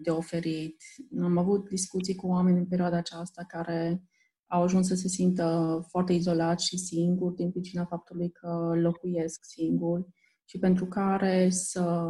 de 0.03 0.11
oferit. 0.11 0.83
Am 1.23 1.39
avut 1.39 1.69
discuții 1.69 2.15
cu 2.15 2.27
oameni 2.27 2.59
în 2.59 2.67
perioada 2.67 2.97
aceasta 2.97 3.45
care 3.49 4.03
au 4.47 4.63
ajuns 4.63 4.87
să 4.87 4.95
se 4.95 5.09
simtă 5.09 5.79
foarte 5.89 6.13
izolați 6.13 6.67
și 6.67 6.79
singuri 6.79 7.35
din 7.35 7.51
pricina 7.51 7.85
faptului 7.85 8.31
că 8.31 8.73
locuiesc 8.75 9.45
singuri 9.45 10.07
și 10.45 10.59
pentru 10.59 10.87
care 10.87 11.51
să 11.51 12.09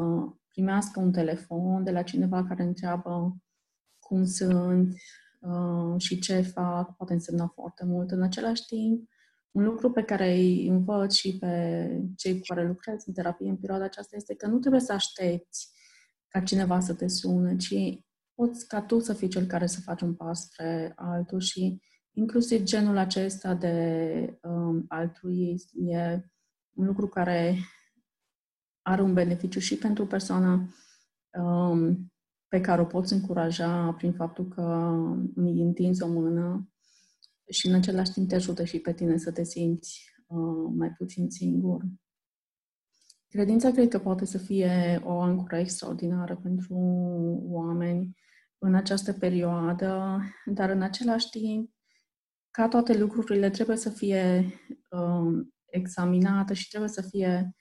primească 0.48 1.00
un 1.00 1.12
telefon 1.12 1.84
de 1.84 1.90
la 1.90 2.02
cineva 2.02 2.44
care 2.44 2.62
întreabă 2.62 3.36
cum 3.98 4.24
sunt 4.24 4.94
uh, 5.40 5.94
și 6.00 6.18
ce 6.18 6.40
fac, 6.40 6.96
poate 6.96 7.12
însemna 7.12 7.46
foarte 7.54 7.84
mult. 7.84 8.10
În 8.10 8.22
același 8.22 8.66
timp, 8.66 9.08
un 9.50 9.64
lucru 9.64 9.90
pe 9.90 10.02
care 10.02 10.32
îi 10.32 10.66
învăț 10.66 11.14
și 11.14 11.38
pe 11.38 11.86
cei 12.16 12.32
cu 12.32 12.40
care 12.54 12.66
lucrez 12.66 13.02
în 13.06 13.12
terapie 13.12 13.48
în 13.48 13.56
perioada 13.56 13.84
aceasta 13.84 14.16
este 14.16 14.34
că 14.34 14.46
nu 14.46 14.58
trebuie 14.58 14.80
să 14.80 14.92
aștepți 14.92 15.70
ca 16.30 16.40
cineva 16.40 16.80
să 16.80 16.94
te 16.94 17.08
sune, 17.08 17.56
ci 17.56 17.74
poți 18.34 18.66
ca 18.66 18.82
tu 18.82 18.98
să 18.98 19.12
fii 19.12 19.28
cel 19.28 19.46
care 19.46 19.66
să 19.66 19.80
faci 19.80 20.00
un 20.00 20.14
pas 20.14 20.44
spre 20.44 20.92
altul 20.96 21.40
și 21.40 21.80
inclusiv 22.12 22.62
genul 22.62 22.96
acesta 22.96 23.54
de 23.54 24.38
um, 24.42 24.84
altruism 24.88 25.88
e 25.88 26.30
un 26.76 26.86
lucru 26.86 27.08
care 27.08 27.58
are 28.82 29.02
un 29.02 29.14
beneficiu 29.14 29.58
și 29.58 29.76
pentru 29.76 30.06
persoana 30.06 30.68
um, 31.38 32.12
pe 32.48 32.60
care 32.60 32.80
o 32.80 32.84
poți 32.84 33.12
încuraja 33.12 33.92
prin 33.92 34.12
faptul 34.12 34.48
că 34.48 34.94
îi 35.34 35.60
întinzi 35.60 36.02
o 36.02 36.08
mână 36.08 36.72
și 37.50 37.66
în 37.66 37.74
același 37.74 38.12
timp 38.12 38.28
te 38.28 38.34
ajută 38.34 38.64
și 38.64 38.78
pe 38.78 38.92
tine 38.92 39.16
să 39.16 39.32
te 39.32 39.44
simți 39.44 40.00
uh, 40.26 40.72
mai 40.76 40.90
puțin 40.90 41.30
singur. 41.30 41.82
Credința 43.30 43.70
cred 43.70 43.88
că 43.88 43.98
poate 43.98 44.24
să 44.24 44.38
fie 44.38 45.00
o 45.04 45.20
ancoră 45.20 45.56
extraordinară 45.56 46.36
pentru 46.36 46.76
oameni 47.42 48.16
în 48.58 48.74
această 48.74 49.12
perioadă, 49.12 50.20
dar 50.44 50.70
în 50.70 50.82
același 50.82 51.28
timp, 51.28 51.70
ca 52.50 52.68
toate 52.68 52.98
lucrurile, 52.98 53.50
trebuie 53.50 53.76
să 53.76 53.90
fie 53.90 54.44
um, 54.88 55.54
examinată 55.64 56.52
și 56.52 56.68
trebuie 56.68 56.90
să 56.90 57.02
fie 57.02 57.54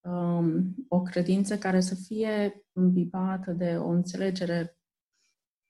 um, 0.00 0.74
o 0.88 1.02
credință 1.02 1.58
care 1.58 1.80
să 1.80 1.94
fie 1.94 2.64
îmbibată 2.72 3.52
de 3.52 3.76
o 3.76 3.88
înțelegere 3.88 4.78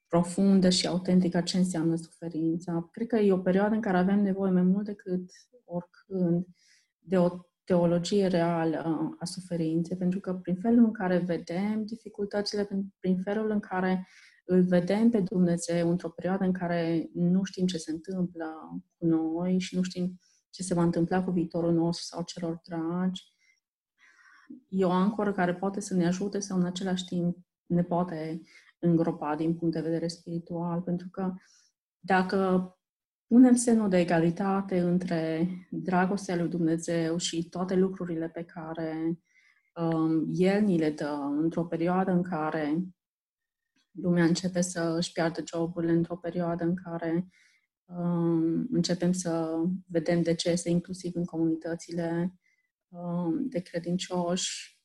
profundă 0.06 0.68
și 0.68 0.86
autentică 0.86 1.40
ce 1.40 1.56
înseamnă 1.56 1.96
suferința. 1.96 2.88
Cred 2.92 3.06
că 3.06 3.16
e 3.16 3.32
o 3.32 3.38
perioadă 3.38 3.74
în 3.74 3.80
care 3.80 3.98
avem 3.98 4.22
nevoie 4.22 4.52
mai 4.52 4.62
mult 4.62 4.84
decât 4.84 5.30
oricând 5.64 6.46
de 6.98 7.18
o 7.18 7.49
teologie 7.70 8.26
reală 8.26 9.14
a 9.18 9.24
suferinței, 9.24 9.96
pentru 9.96 10.20
că 10.20 10.34
prin 10.34 10.56
felul 10.56 10.84
în 10.84 10.92
care 10.92 11.18
vedem 11.18 11.84
dificultățile, 11.84 12.68
prin 13.00 13.22
felul 13.22 13.50
în 13.50 13.60
care 13.60 14.08
îl 14.44 14.62
vedem 14.62 15.10
pe 15.10 15.20
Dumnezeu 15.20 15.90
într-o 15.90 16.08
perioadă 16.08 16.44
în 16.44 16.52
care 16.52 17.10
nu 17.14 17.44
știm 17.44 17.66
ce 17.66 17.78
se 17.78 17.90
întâmplă 17.90 18.46
cu 18.98 19.06
noi 19.06 19.58
și 19.58 19.76
nu 19.76 19.82
știm 19.82 20.18
ce 20.50 20.62
se 20.62 20.74
va 20.74 20.82
întâmpla 20.82 21.24
cu 21.24 21.30
viitorul 21.30 21.72
nostru 21.72 22.04
sau 22.04 22.22
celor 22.24 22.60
dragi, 22.64 23.22
e 24.68 24.84
o 24.84 24.90
ancoră 24.90 25.32
care 25.32 25.54
poate 25.54 25.80
să 25.80 25.94
ne 25.94 26.06
ajute 26.06 26.38
sau 26.38 26.58
în 26.58 26.64
același 26.64 27.04
timp 27.04 27.36
ne 27.66 27.82
poate 27.82 28.40
îngropat 28.78 29.36
din 29.36 29.56
punct 29.56 29.74
de 29.74 29.80
vedere 29.80 30.08
spiritual, 30.08 30.80
pentru 30.80 31.08
că 31.08 31.34
dacă 32.00 32.70
punem 33.30 33.54
semnul 33.54 33.88
de 33.88 33.98
egalitate 33.98 34.80
între 34.80 35.48
dragostea 35.70 36.36
lui 36.36 36.48
Dumnezeu 36.48 37.16
și 37.16 37.48
toate 37.48 37.74
lucrurile 37.74 38.28
pe 38.28 38.44
care 38.44 39.18
um, 39.74 40.28
El 40.32 40.62
ni 40.62 40.78
le 40.78 40.90
dă 40.90 41.18
într-o 41.40 41.64
perioadă 41.64 42.10
în 42.10 42.22
care 42.22 42.84
lumea 43.90 44.24
începe 44.24 44.60
să 44.60 44.94
își 44.96 45.12
piardă 45.12 45.42
joburile, 45.44 45.92
într-o 45.92 46.16
perioadă 46.16 46.64
în 46.64 46.74
care 46.74 47.28
um, 47.84 48.66
începem 48.70 49.12
să 49.12 49.62
vedem 49.86 50.22
decese, 50.22 50.70
inclusiv 50.70 51.12
în 51.14 51.24
comunitățile 51.24 52.34
um, 52.88 53.48
de 53.48 53.60
credincioși, 53.60 54.80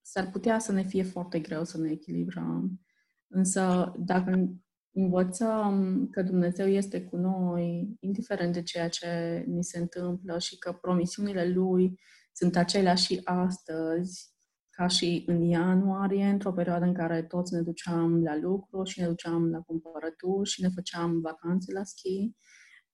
s-ar 0.00 0.30
putea 0.30 0.58
să 0.58 0.72
ne 0.72 0.82
fie 0.82 1.02
foarte 1.02 1.40
greu 1.40 1.64
să 1.64 1.78
ne 1.78 1.90
echilibrăm. 1.90 2.80
Însă, 3.26 3.92
dacă 3.98 4.50
învățăm 4.92 6.08
că 6.10 6.22
Dumnezeu 6.22 6.66
este 6.66 7.02
cu 7.02 7.16
noi, 7.16 7.96
indiferent 8.00 8.52
de 8.52 8.62
ceea 8.62 8.88
ce 8.88 9.44
ni 9.46 9.64
se 9.64 9.78
întâmplă 9.78 10.38
și 10.38 10.58
că 10.58 10.72
promisiunile 10.72 11.48
Lui 11.48 12.00
sunt 12.32 12.56
aceleași 12.56 13.04
și 13.04 13.20
astăzi, 13.24 14.36
ca 14.70 14.86
și 14.86 15.22
în 15.26 15.42
ianuarie, 15.42 16.24
într-o 16.24 16.52
perioadă 16.52 16.84
în 16.84 16.94
care 16.94 17.22
toți 17.22 17.54
ne 17.54 17.60
duceam 17.60 18.22
la 18.22 18.36
lucru 18.36 18.84
și 18.84 19.00
ne 19.00 19.06
duceam 19.06 19.50
la 19.50 19.60
cumpărături 19.60 20.48
și 20.48 20.62
ne 20.62 20.68
făceam 20.68 21.20
vacanțe 21.20 21.72
la 21.72 21.84
schi, 21.84 22.32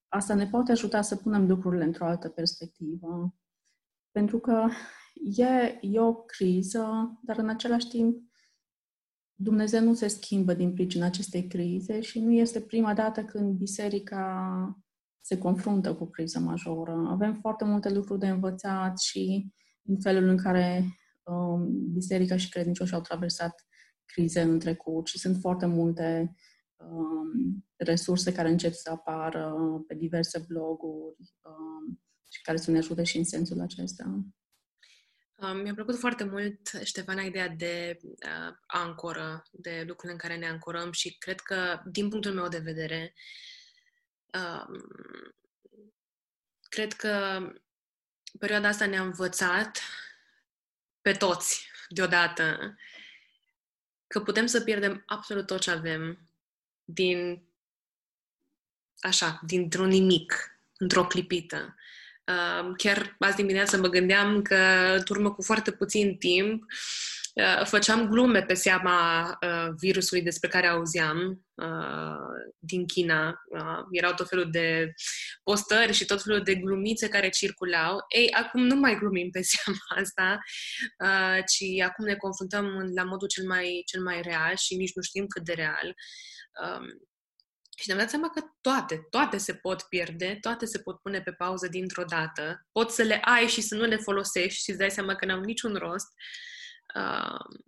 asta 0.09 0.35
ne 0.35 0.47
poate 0.47 0.73
ajuta 0.73 1.03
să 1.03 1.17
punem 1.17 1.47
lucrurile 1.47 1.85
într-o 1.85 2.07
altă 2.07 2.29
perspectivă. 2.29 3.35
Pentru 4.11 4.39
că 4.39 4.69
e, 5.37 5.79
e 5.81 6.01
o 6.01 6.15
criză, 6.15 7.19
dar 7.23 7.39
în 7.39 7.49
același 7.49 7.89
timp 7.89 8.34
Dumnezeu 9.35 9.83
nu 9.83 9.95
se 9.95 10.09
schimbă 10.09 10.55
din 10.55 10.73
pricina 10.73 11.07
acestei 11.07 11.47
crize 11.47 12.01
și 12.01 12.21
nu 12.21 12.33
este 12.33 12.61
prima 12.61 12.95
dată 12.95 13.25
când 13.25 13.59
biserica 13.59 14.79
se 15.21 15.39
confruntă 15.39 15.95
cu 15.95 16.07
criză 16.07 16.39
majoră. 16.39 17.07
Avem 17.09 17.35
foarte 17.41 17.65
multe 17.65 17.91
lucruri 17.91 18.21
de 18.21 18.29
învățat 18.29 18.99
și 18.99 19.53
în 19.83 20.01
felul 20.01 20.29
în 20.29 20.37
care 20.37 20.85
um, 21.23 21.93
biserica 21.93 22.37
și 22.37 22.49
credincioșii 22.49 22.95
au 22.95 23.01
traversat 23.01 23.67
crize 24.05 24.41
în 24.41 24.59
trecut 24.59 25.07
și 25.07 25.19
sunt 25.19 25.37
foarte 25.41 25.67
multe 25.67 26.35
um, 26.77 27.65
resurse 27.77 28.33
care 28.33 28.51
încep 28.51 28.73
să 28.73 28.91
apară 28.91 29.55
pe 29.87 29.95
diverse 29.95 30.45
bloguri 30.49 31.17
um, 31.43 32.01
și 32.31 32.43
care 32.43 32.57
să 32.57 32.71
ne 32.71 32.79
ajute 32.79 33.03
și 33.03 33.19
în 33.19 33.25
sensul 33.25 33.61
acesta. 33.61 34.25
Mi-a 35.37 35.75
plăcut 35.75 35.99
foarte 35.99 36.25
mult, 36.25 36.71
Ștefana, 36.85 37.23
ideea 37.23 37.49
de 37.49 37.99
uh, 38.03 38.57
ancoră, 38.67 39.43
de 39.51 39.85
lucrurile 39.87 40.13
în 40.13 40.19
care 40.19 40.37
ne 40.37 40.49
ancorăm 40.49 40.93
și 40.93 41.19
cred 41.19 41.41
că, 41.41 41.83
din 41.85 42.09
punctul 42.09 42.33
meu 42.33 42.49
de 42.49 42.59
vedere, 42.59 43.15
uh, 44.35 44.65
cred 46.69 46.93
că 46.93 47.41
perioada 48.39 48.69
asta 48.69 48.87
ne-a 48.87 49.03
învățat 49.03 49.81
pe 51.01 51.13
toți 51.13 51.71
deodată 51.89 52.77
că 54.07 54.21
putem 54.21 54.47
să 54.47 54.61
pierdem 54.61 55.03
absolut 55.07 55.47
tot 55.47 55.61
ce 55.61 55.71
avem 55.71 56.29
din 56.85 57.49
așa, 59.01 59.41
dintr-un 59.47 59.89
nimic, 59.89 60.59
într-o 60.79 61.07
clipită. 61.07 61.77
Chiar 62.77 63.17
azi 63.19 63.37
dimineață 63.37 63.77
mă 63.77 63.89
gândeam 63.89 64.43
că, 64.43 64.57
în 64.97 65.03
urmă 65.09 65.33
cu 65.33 65.43
foarte 65.43 65.71
puțin 65.71 66.17
timp, 66.17 66.63
uh, 67.35 67.67
făceam 67.67 68.09
glume 68.09 68.43
pe 68.43 68.55
seama 68.55 69.27
uh, 69.43 69.69
virusului 69.79 70.23
despre 70.23 70.49
care 70.49 70.67
auzeam 70.67 71.45
uh, 71.55 72.55
din 72.59 72.87
China. 72.87 73.35
Erau 73.91 74.15
tot 74.15 74.29
felul 74.29 74.51
de 74.51 74.95
postări 75.43 75.93
și 75.93 76.05
tot 76.05 76.23
felul 76.23 76.43
de 76.43 76.55
glumițe 76.55 77.09
care 77.09 77.29
circulau. 77.29 77.99
Ei, 78.09 78.31
acum 78.31 78.63
nu 78.63 78.75
mai 78.75 78.97
glumim 78.99 79.31
pe 79.31 79.43
seama 79.53 79.79
asta, 79.89 80.39
ci 81.47 81.81
acum 81.81 82.05
ne 82.05 82.15
confruntăm 82.15 82.67
la 82.95 83.05
modul 83.05 83.29
cel 83.29 83.47
mai, 83.47 83.83
cel 83.87 84.03
mai 84.03 84.23
real 84.23 84.57
și 84.57 84.77
nici 84.77 84.95
nu 84.95 85.03
știm 85.03 85.27
cât 85.27 85.45
de 85.45 85.53
real. 85.53 85.95
Um, 87.75 87.81
și 87.81 87.89
ne-am 87.89 87.99
dat 87.99 88.11
seama 88.11 88.31
că 88.31 88.41
toate, 88.61 89.07
toate 89.11 89.37
se 89.37 89.55
pot 89.55 89.83
pierde, 89.83 90.39
toate 90.41 90.65
se 90.65 90.79
pot 90.79 91.01
pune 91.01 91.23
pe 91.23 91.33
pauză 91.33 91.69
dintr-o 91.69 92.05
dată. 92.05 92.67
Poți 92.73 92.95
să 92.95 93.03
le 93.03 93.21
ai 93.21 93.47
și 93.47 93.61
să 93.61 93.75
nu 93.75 93.85
le 93.85 93.97
folosești 93.97 94.63
și 94.63 94.71
îți 94.71 94.79
dai 94.79 94.91
seama 94.91 95.15
că 95.15 95.27
n-au 95.27 95.41
niciun 95.41 95.75
rost. 95.75 96.09
Uh, 96.95 97.59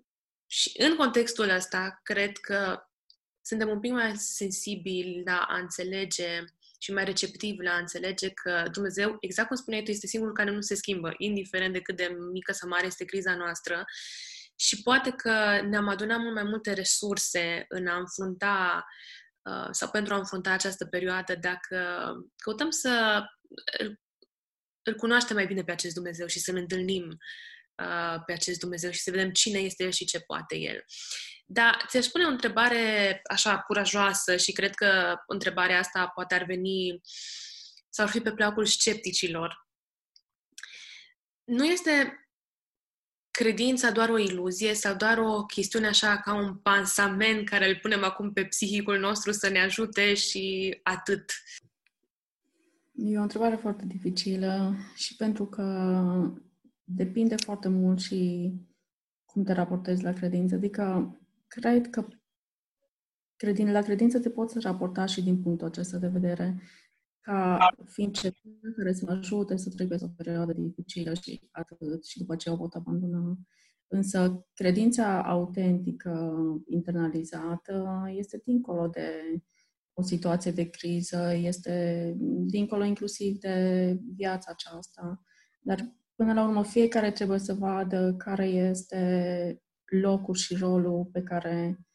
și 0.46 0.72
în 0.78 0.96
contextul 0.96 1.48
ăsta, 1.48 2.00
cred 2.02 2.36
că 2.36 2.82
suntem 3.40 3.68
un 3.68 3.80
pic 3.80 3.90
mai 3.90 4.16
sensibili 4.16 5.22
la 5.24 5.38
a 5.38 5.58
înțelege 5.58 6.44
și 6.78 6.92
mai 6.92 7.04
receptivi 7.04 7.62
la 7.62 7.72
a 7.72 7.78
înțelege 7.78 8.30
că 8.30 8.68
Dumnezeu, 8.72 9.16
exact 9.20 9.48
cum 9.48 9.56
spuneai 9.56 9.82
tu, 9.82 9.90
este 9.90 10.06
singurul 10.06 10.34
care 10.34 10.50
nu 10.50 10.60
se 10.60 10.74
schimbă, 10.74 11.14
indiferent 11.16 11.72
de 11.72 11.80
cât 11.80 11.96
de 11.96 12.16
mică 12.32 12.52
sau 12.52 12.68
mare 12.68 12.86
este 12.86 13.04
criza 13.04 13.34
noastră. 13.34 13.84
Și 14.56 14.82
poate 14.82 15.10
că 15.10 15.60
ne-am 15.68 15.88
adunat 15.88 16.18
mult 16.18 16.34
mai 16.34 16.42
multe 16.42 16.72
resurse 16.72 17.64
în 17.68 17.86
a 17.86 17.96
înfrunta 17.96 18.84
Uh, 18.84 19.25
sau 19.70 19.90
pentru 19.90 20.14
a 20.14 20.16
înfrunta 20.16 20.50
această 20.50 20.86
perioadă, 20.86 21.34
dacă 21.34 22.12
căutăm 22.36 22.70
să 22.70 23.22
îl, 23.78 24.00
îl 24.82 24.94
cunoaștem 24.94 25.36
mai 25.36 25.46
bine 25.46 25.62
pe 25.62 25.72
acest 25.72 25.94
Dumnezeu 25.94 26.26
și 26.26 26.38
să-L 26.38 26.56
întâlnim 26.56 27.16
uh, 27.82 28.22
pe 28.26 28.32
acest 28.32 28.58
Dumnezeu 28.58 28.90
și 28.90 29.00
să 29.00 29.10
vedem 29.10 29.30
cine 29.30 29.58
este 29.58 29.84
El 29.84 29.90
și 29.90 30.04
ce 30.04 30.20
poate 30.20 30.56
El. 30.56 30.84
Dar 31.46 31.84
ți-aș 31.88 32.04
spune 32.04 32.24
o 32.24 32.28
întrebare 32.28 33.20
așa 33.30 33.58
curajoasă 33.58 34.36
și 34.36 34.52
cred 34.52 34.74
că 34.74 35.14
întrebarea 35.26 35.78
asta 35.78 36.10
poate 36.14 36.34
ar 36.34 36.44
veni 36.44 37.00
sau 37.88 38.04
ar 38.04 38.10
fi 38.10 38.20
pe 38.20 38.32
placul 38.32 38.66
scepticilor. 38.66 39.66
Nu 41.44 41.64
este 41.64 42.25
credința 43.36 43.90
doar 43.90 44.08
o 44.08 44.18
iluzie 44.18 44.74
sau 44.74 44.96
doar 44.96 45.18
o 45.18 45.44
chestiune 45.44 45.86
așa 45.86 46.16
ca 46.16 46.34
un 46.34 46.54
pansament 46.54 47.48
care 47.48 47.68
îl 47.68 47.78
punem 47.82 48.04
acum 48.04 48.32
pe 48.32 48.44
psihicul 48.44 48.98
nostru 48.98 49.32
să 49.32 49.48
ne 49.48 49.58
ajute 49.58 50.14
și 50.14 50.78
atât? 50.82 51.30
E 52.94 53.18
o 53.18 53.22
întrebare 53.22 53.56
foarte 53.56 53.84
dificilă 53.86 54.74
și 54.94 55.16
pentru 55.16 55.46
că 55.46 55.64
depinde 56.84 57.34
foarte 57.36 57.68
mult 57.68 58.00
și 58.00 58.52
cum 59.24 59.44
te 59.44 59.52
raportezi 59.52 60.02
la 60.02 60.12
credință. 60.12 60.54
Adică, 60.54 61.16
cred 61.46 61.90
că 61.90 62.06
credin, 63.36 63.72
la 63.72 63.82
credință 63.82 64.18
te 64.18 64.30
poți 64.30 64.58
raporta 64.58 65.06
și 65.06 65.22
din 65.22 65.42
punctul 65.42 65.66
acesta 65.66 65.98
de 65.98 66.08
vedere 66.08 66.62
ca 67.26 67.74
fiind 67.84 68.12
ceva 68.12 68.34
care 68.76 68.92
să 68.92 69.04
mă 69.06 69.12
ajute 69.12 69.56
să 69.56 69.70
trec 69.70 69.92
o 70.02 70.08
perioadă 70.16 70.52
dificilă 70.52 71.14
și 71.14 71.40
atât, 71.50 72.04
și 72.06 72.18
după 72.18 72.36
ce 72.36 72.50
o 72.50 72.56
pot 72.56 72.74
abandona. 72.74 73.38
Însă 73.86 74.46
credința 74.54 75.22
autentică, 75.22 76.36
internalizată, 76.68 78.04
este 78.14 78.42
dincolo 78.44 78.86
de 78.86 79.10
o 79.92 80.02
situație 80.02 80.50
de 80.50 80.70
criză, 80.70 81.32
este 81.34 82.14
dincolo 82.46 82.84
inclusiv 82.84 83.38
de 83.38 83.98
viața 84.14 84.50
aceasta. 84.52 85.22
Dar 85.60 85.96
până 86.14 86.32
la 86.32 86.46
urmă 86.46 86.64
fiecare 86.64 87.10
trebuie 87.10 87.38
să 87.38 87.54
vadă 87.54 88.14
care 88.18 88.46
este 88.46 89.62
locul 89.84 90.34
și 90.34 90.56
rolul 90.56 91.08
pe 91.12 91.22
care 91.22 91.85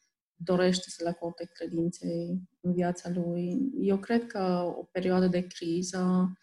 dorește 0.44 0.90
să 0.90 1.04
le 1.04 1.10
acorde 1.10 1.50
credinței 1.54 2.42
în 2.62 2.74
viața 2.74 3.10
lui. 3.10 3.72
Eu 3.80 3.98
cred 3.98 4.28
că 4.28 4.74
o 4.78 4.84
perioadă 4.84 5.28
de 5.28 5.48
criză 5.48 6.34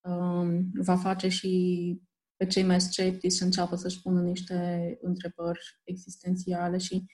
um, 0.00 0.70
va 0.74 0.96
face 0.96 1.28
și 1.28 2.02
pe 2.36 2.46
cei 2.46 2.62
mai 2.62 2.80
sceptici 2.80 3.32
să 3.32 3.44
înceapă 3.44 3.76
să-și 3.76 4.00
pună 4.00 4.22
niște 4.22 4.98
întrebări 5.00 5.80
existențiale 5.84 6.78
și 6.78 7.04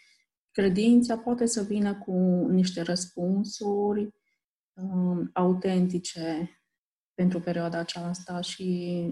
credința 0.50 1.18
poate 1.18 1.46
să 1.46 1.62
vină 1.62 1.98
cu 1.98 2.12
niște 2.50 2.80
răspunsuri 2.80 4.08
um, 4.72 5.30
autentice 5.32 6.50
pentru 7.14 7.40
perioada 7.40 7.78
aceasta 7.78 8.40
și 8.40 9.02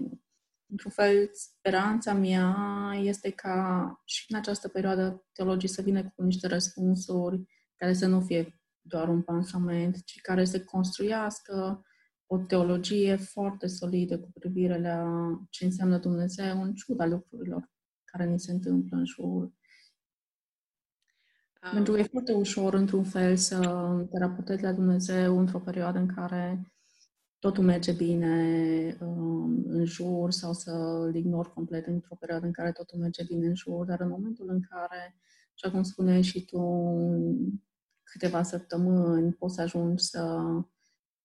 într-un 0.69 0.91
fel, 0.91 1.29
speranța 1.33 2.13
mea 2.13 2.55
este 3.01 3.29
ca 3.29 4.01
și 4.05 4.25
în 4.29 4.37
această 4.37 4.67
perioadă 4.67 5.25
teologii 5.31 5.69
să 5.69 5.81
vină 5.81 6.09
cu 6.15 6.21
niște 6.23 6.47
răspunsuri 6.47 7.43
care 7.75 7.93
să 7.93 8.07
nu 8.07 8.21
fie 8.21 8.59
doar 8.81 9.07
un 9.07 9.21
pansament, 9.21 10.03
ci 10.03 10.21
care 10.21 10.45
să 10.45 10.63
construiască 10.63 11.83
o 12.25 12.37
teologie 12.37 13.15
foarte 13.15 13.67
solidă 13.67 14.19
cu 14.19 14.31
privire 14.33 14.81
la 14.81 15.05
ce 15.49 15.65
înseamnă 15.65 15.97
Dumnezeu 15.97 16.61
în 16.61 16.73
ciuda 16.73 17.05
lucrurilor 17.05 17.69
care 18.05 18.25
ni 18.25 18.39
se 18.39 18.51
întâmplă 18.51 18.97
în 18.97 19.05
jur. 19.05 19.25
Um. 21.63 21.71
Pentru 21.73 21.93
că 21.93 21.99
e 21.99 22.03
foarte 22.03 22.33
ușor, 22.33 22.73
într-un 22.73 23.03
fel, 23.03 23.35
să 23.35 23.59
te 24.11 24.17
raportezi 24.17 24.63
la 24.63 24.73
Dumnezeu 24.73 25.39
într-o 25.39 25.59
perioadă 25.59 25.99
în 25.99 26.07
care 26.07 26.73
totul 27.39 27.63
merge 27.63 27.91
bine 27.91 28.97
um, 29.01 29.63
în 29.67 29.85
jur 29.85 30.31
sau 30.31 30.53
să 30.53 30.71
îl 31.05 31.15
ignor 31.15 31.53
complet 31.53 31.85
într-o 31.87 32.15
perioadă 32.15 32.45
în 32.45 32.51
care 32.51 32.71
totul 32.71 32.99
merge 32.99 33.23
bine 33.23 33.47
în 33.47 33.55
jur, 33.55 33.85
dar 33.85 33.99
în 33.99 34.09
momentul 34.09 34.49
în 34.49 34.61
care, 34.69 35.15
așa 35.53 35.71
cum 35.71 35.83
spuneai 35.83 36.21
și 36.21 36.45
tu, 36.45 36.61
câteva 38.03 38.43
săptămâni 38.43 39.33
poți 39.33 39.55
să 39.55 39.61
ajungi 39.61 40.03
să 40.03 40.41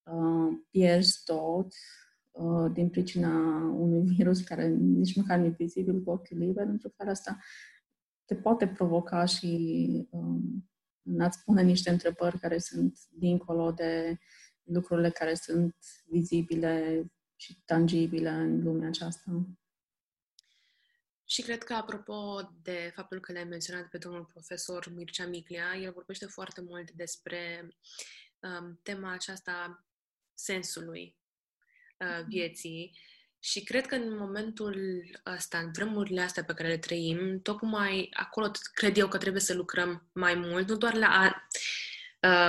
uh, 0.02 0.58
pierzi 0.70 1.22
tot 1.24 1.72
uh, 2.30 2.72
din 2.72 2.88
pricina 2.88 3.64
unui 3.68 4.02
virus 4.16 4.40
care 4.40 4.68
nici 4.68 5.16
măcar 5.16 5.38
nu 5.38 5.44
e 5.44 5.48
vizibil 5.48 6.02
cu 6.02 6.10
ochiul 6.10 6.38
liber, 6.38 6.66
într-o 6.66 6.88
fel 6.96 7.08
asta 7.08 7.38
te 8.24 8.34
poate 8.34 8.68
provoca 8.68 9.24
și 9.24 10.08
um, 10.10 10.68
n-ați 11.02 11.44
pune 11.44 11.62
niște 11.62 11.90
întrebări 11.90 12.38
care 12.38 12.58
sunt 12.58 12.98
dincolo 13.10 13.72
de 13.72 14.18
lucrurile 14.64 15.10
care 15.10 15.34
sunt 15.34 15.76
vizibile 16.04 17.04
și 17.36 17.58
tangibile 17.64 18.28
în 18.28 18.62
lumea 18.62 18.88
aceasta. 18.88 19.30
Și 21.24 21.42
cred 21.42 21.62
că, 21.62 21.74
apropo 21.74 22.50
de 22.62 22.92
faptul 22.94 23.20
că 23.20 23.32
le-ai 23.32 23.44
menționat 23.44 23.88
pe 23.88 23.98
domnul 23.98 24.24
profesor 24.24 24.92
Mircea 24.94 25.26
Miclea, 25.26 25.76
el 25.76 25.92
vorbește 25.92 26.26
foarte 26.26 26.60
mult 26.60 26.90
despre 26.90 27.68
um, 28.40 28.80
tema 28.82 29.12
aceasta 29.12 29.86
sensului 30.34 31.16
uh, 31.98 32.18
mhm. 32.18 32.28
vieții 32.28 32.98
și 33.38 33.62
cred 33.62 33.86
că 33.86 33.94
în 33.94 34.16
momentul 34.16 35.02
ăsta, 35.26 35.58
în 35.58 35.72
vremurile 35.72 36.20
astea 36.20 36.44
pe 36.44 36.54
care 36.54 36.68
le 36.68 36.78
trăim, 36.78 37.40
tocmai 37.42 38.10
acolo 38.12 38.50
cred 38.74 38.96
eu 38.96 39.08
că 39.08 39.18
trebuie 39.18 39.42
să 39.42 39.54
lucrăm 39.54 40.10
mai 40.12 40.34
mult, 40.34 40.68
nu 40.68 40.76
doar 40.76 40.94
la 40.94 41.08
a 41.08 41.24
Uh, 41.24 41.63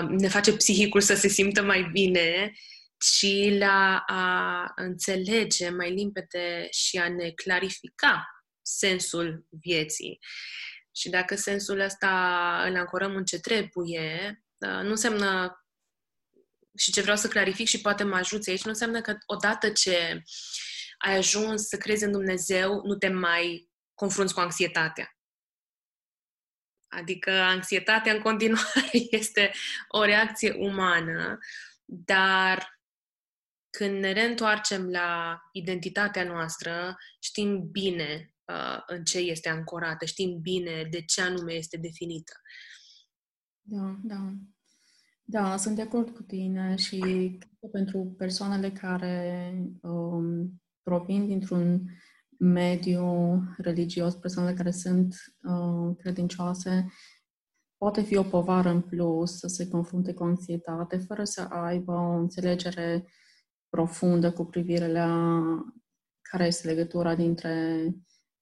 ne 0.09 0.27
face 0.27 0.55
psihicul 0.55 1.01
să 1.01 1.15
se 1.15 1.27
simtă 1.27 1.63
mai 1.63 1.89
bine, 1.91 2.51
ci 2.97 3.57
la 3.57 4.03
a 4.07 4.71
înțelege 4.75 5.69
mai 5.69 5.93
limpede 5.93 6.67
și 6.71 6.97
a 6.97 7.09
ne 7.09 7.29
clarifica 7.29 8.25
sensul 8.61 9.45
vieții. 9.49 10.19
Și 10.95 11.09
dacă 11.09 11.35
sensul 11.35 11.79
ăsta 11.79 12.09
îl 12.67 12.75
ancorăm 12.75 13.15
în 13.15 13.25
ce 13.25 13.39
trebuie, 13.39 14.43
uh, 14.57 14.81
nu 14.83 14.89
înseamnă 14.89 15.59
și 16.77 16.91
ce 16.91 17.01
vreau 17.01 17.17
să 17.17 17.27
clarific 17.27 17.67
și 17.67 17.81
poate 17.81 18.03
mă 18.03 18.15
ajuți 18.15 18.49
aici, 18.49 18.63
nu 18.63 18.69
înseamnă 18.69 19.01
că 19.01 19.17
odată 19.25 19.69
ce 19.69 20.23
ai 20.97 21.17
ajuns 21.17 21.67
să 21.67 21.77
crezi 21.77 22.03
în 22.03 22.11
Dumnezeu, 22.11 22.81
nu 22.85 22.95
te 22.95 23.07
mai 23.07 23.69
confrunți 23.93 24.33
cu 24.33 24.39
anxietatea. 24.39 25.14
Adică 26.95 27.31
anxietatea 27.31 28.13
în 28.13 28.21
continuare 28.21 28.89
este 29.21 29.51
o 29.88 30.03
reacție 30.03 30.51
umană, 30.51 31.38
dar 31.86 32.79
când 33.69 33.99
ne 33.99 34.12
reîntoarcem 34.12 34.89
la 34.89 35.39
identitatea 35.51 36.23
noastră, 36.23 36.95
știm 37.19 37.69
bine 37.71 38.34
uh, 38.45 38.84
în 38.86 39.03
ce 39.03 39.17
este 39.17 39.49
ancorată, 39.49 40.05
știm 40.05 40.39
bine 40.41 40.88
de 40.89 41.01
ce 41.01 41.21
anume 41.21 41.53
este 41.53 41.77
definită. 41.77 42.34
Da, 43.62 43.95
da. 44.03 44.34
Da, 45.27 45.58
sunt 45.58 45.75
de 45.75 45.81
acord 45.81 46.10
cu 46.10 46.21
tine 46.21 46.75
și 46.75 46.99
cred 47.39 47.58
că 47.60 47.67
pentru 47.67 48.15
persoanele 48.17 48.71
care 48.71 49.53
um, 49.81 50.62
provin 50.84 51.27
dintr-un 51.27 51.81
mediu 52.39 53.41
religios, 53.57 54.15
persoanele 54.15 54.55
care 54.55 54.71
sunt 54.71 55.15
uh, 55.41 55.95
credincioase, 55.97 56.91
poate 57.77 58.01
fi 58.01 58.15
o 58.15 58.23
povară 58.23 58.69
în 58.69 58.81
plus 58.81 59.37
să 59.37 59.47
se 59.47 59.67
confrunte 59.67 60.13
cu 60.13 60.23
anxietate 60.23 60.97
fără 60.97 61.23
să 61.23 61.41
aibă 61.41 61.91
o 61.91 62.17
înțelegere 62.17 63.07
profundă 63.69 64.31
cu 64.31 64.45
privire 64.45 64.91
la 64.91 65.41
care 66.21 66.45
este 66.45 66.67
legătura 66.67 67.15
dintre 67.15 67.87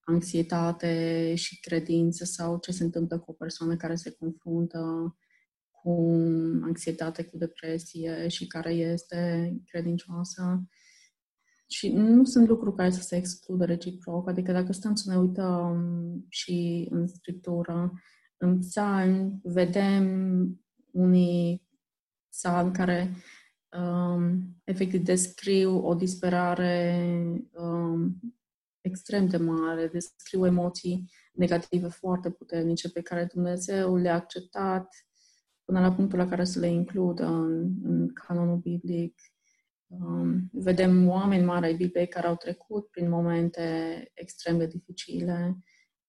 anxietate 0.06 1.34
și 1.36 1.60
credință 1.60 2.26
sau 2.26 2.60
ce 2.60 2.72
se 2.72 2.84
întâmplă 2.84 3.20
cu 3.20 3.32
o 3.32 3.34
persoană 3.34 3.76
care 3.76 3.96
se 3.96 4.12
confruntă 4.12 5.16
cu 5.72 6.12
anxietate, 6.62 7.24
cu 7.24 7.38
depresie 7.38 8.28
și 8.28 8.48
care 8.48 8.74
este 8.74 9.54
credincioasă. 9.66 10.64
Și 11.74 11.92
nu 11.92 12.24
sunt 12.24 12.48
lucruri 12.48 12.76
care 12.76 12.90
să 12.90 13.02
se 13.02 13.16
excludă 13.16 13.66
reciproc. 13.66 14.30
Adică 14.30 14.52
dacă 14.52 14.72
stăm 14.72 14.96
să 14.96 15.12
ne 15.12 15.18
uităm 15.18 16.26
și 16.30 16.88
în 16.90 17.08
scriptură, 17.08 17.92
în 18.38 18.60
psalmi, 18.60 19.40
vedem 19.44 20.06
unii 20.92 21.68
psalmi 22.30 22.74
care 22.74 23.16
um, 23.78 24.56
efectiv 24.64 25.04
descriu 25.04 25.86
o 25.86 25.94
disperare 25.94 27.06
um, 27.52 28.20
extrem 28.82 29.28
de 29.28 29.38
mare, 29.38 29.88
descriu 29.88 30.46
emoții 30.46 31.12
negative 31.34 31.88
foarte 31.88 32.32
puternice 32.32 32.90
pe 32.90 33.02
care 33.02 33.30
Dumnezeu 33.34 33.96
le-a 33.96 34.16
acceptat 34.16 34.88
până 35.66 35.80
la 35.80 35.94
punctul 35.94 36.18
la 36.18 36.28
care 36.28 36.44
să 36.44 36.60
le 36.60 36.68
includă 36.68 37.26
în, 37.26 37.74
în 37.84 38.14
canonul 38.14 38.58
biblic. 38.58 39.16
Um, 40.02 40.50
vedem 40.52 41.08
oameni 41.08 41.44
mari 41.44 41.66
ai 41.66 41.76
Bibliei 41.76 42.08
care 42.08 42.28
au 42.28 42.36
trecut 42.36 42.90
prin 42.90 43.10
momente 43.10 43.62
extrem 44.14 44.58
de 44.58 44.66
dificile 44.66 45.58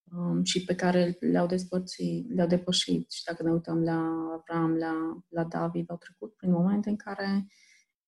um, 0.05 0.45
și 0.45 0.65
pe 0.65 0.75
care 0.75 1.17
le-au 1.21 1.47
despărțit, 1.47 2.35
le-au 2.35 2.49
depășit. 2.49 3.11
Și 3.11 3.25
dacă 3.25 3.43
ne 3.43 3.51
uităm 3.51 3.83
la 3.83 4.01
Avram, 4.33 4.77
la, 4.77 5.23
la 5.29 5.45
David, 5.45 5.91
au 5.91 5.97
trecut 5.97 6.35
prin 6.35 6.51
momente 6.51 6.89
în 6.89 6.97
care 6.97 7.47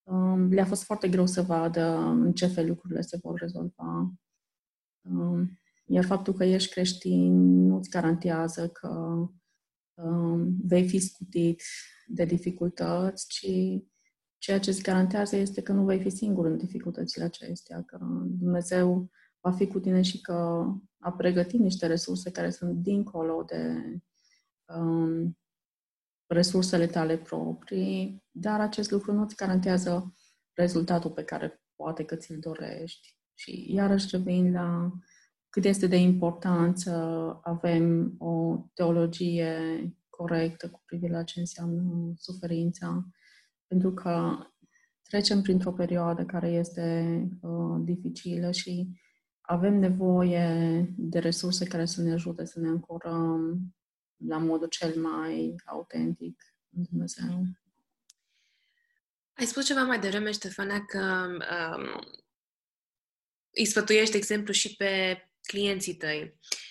um, 0.02 0.48
le-a 0.52 0.64
fost 0.64 0.82
foarte 0.82 1.08
greu 1.08 1.26
să 1.26 1.42
vadă 1.42 1.96
în 1.96 2.32
ce 2.32 2.46
fel 2.46 2.66
lucrurile 2.66 3.00
se 3.00 3.18
vor 3.22 3.38
rezolva. 3.38 4.12
Um, 5.00 5.58
iar 5.86 6.04
faptul 6.04 6.34
că 6.34 6.44
ești 6.44 6.72
creștin 6.72 7.66
nu-ți 7.66 7.90
garantează 7.90 8.68
că 8.68 8.88
um, 9.94 10.56
vei 10.64 10.88
fi 10.88 10.98
scutit 10.98 11.62
de 12.06 12.24
dificultăți, 12.24 13.26
ci 13.28 13.46
ceea 14.38 14.58
ce 14.58 14.70
îți 14.70 14.82
garantează 14.82 15.36
este 15.36 15.62
că 15.62 15.72
nu 15.72 15.84
vei 15.84 16.00
fi 16.00 16.10
singur 16.10 16.46
în 16.46 16.56
dificultățile 16.56 17.24
acestea, 17.24 17.82
că 17.82 17.98
Dumnezeu 18.24 19.10
va 19.40 19.52
fi 19.52 19.66
cu 19.66 19.80
tine 19.80 20.02
și 20.02 20.20
că 20.20 20.66
a 20.98 21.12
pregătit 21.12 21.60
niște 21.60 21.86
resurse 21.86 22.30
care 22.30 22.50
sunt 22.50 22.76
dincolo 22.82 23.42
de 23.46 23.76
um, 24.74 25.38
resursele 26.26 26.86
tale 26.86 27.16
proprii, 27.16 28.24
dar 28.30 28.60
acest 28.60 28.90
lucru 28.90 29.12
nu 29.12 29.22
îți 29.22 29.36
garantează 29.36 30.14
rezultatul 30.52 31.10
pe 31.10 31.24
care 31.24 31.62
poate 31.76 32.04
că 32.04 32.16
ți-l 32.16 32.38
dorești. 32.38 33.16
Și 33.34 33.74
iarăși 33.74 34.08
revin 34.10 34.52
la 34.52 34.92
cât 35.48 35.64
este 35.64 35.86
de 35.86 35.96
important 35.96 36.78
să 36.78 36.90
avem 37.42 38.14
o 38.18 38.58
teologie 38.74 39.58
corectă 40.08 40.70
cu 40.70 40.82
privire 40.86 41.12
la 41.12 41.22
ce 41.22 41.40
înseamnă 41.40 42.12
suferința, 42.16 43.06
pentru 43.66 43.92
că 43.92 44.46
trecem 45.02 45.42
printr-o 45.42 45.72
perioadă 45.72 46.24
care 46.24 46.48
este 46.48 47.18
uh, 47.40 47.80
dificilă 47.84 48.50
și 48.50 48.88
avem 49.40 49.74
nevoie 49.74 50.86
de 50.96 51.18
resurse 51.18 51.64
care 51.64 51.84
să 51.84 52.02
ne 52.02 52.12
ajute 52.12 52.44
să 52.44 52.60
ne 52.60 52.68
ancorăm 52.68 53.60
la 54.16 54.38
modul 54.38 54.68
cel 54.68 55.00
mai 55.00 55.54
autentic 55.64 56.42
în 56.76 56.82
Dumnezeu. 56.90 57.44
Ai 59.32 59.46
spus 59.46 59.66
ceva 59.66 59.82
mai 59.82 60.00
devreme, 60.00 60.30
Ștefana, 60.30 60.84
că 60.84 61.26
um, 61.76 62.06
îi 63.50 63.64
sfătuiești, 63.64 64.10
de 64.10 64.16
exemplu, 64.16 64.52
și 64.52 64.76
pe 64.76 65.20
clienții 65.40 65.94
tăi 65.94 66.22
uh, 66.22 66.65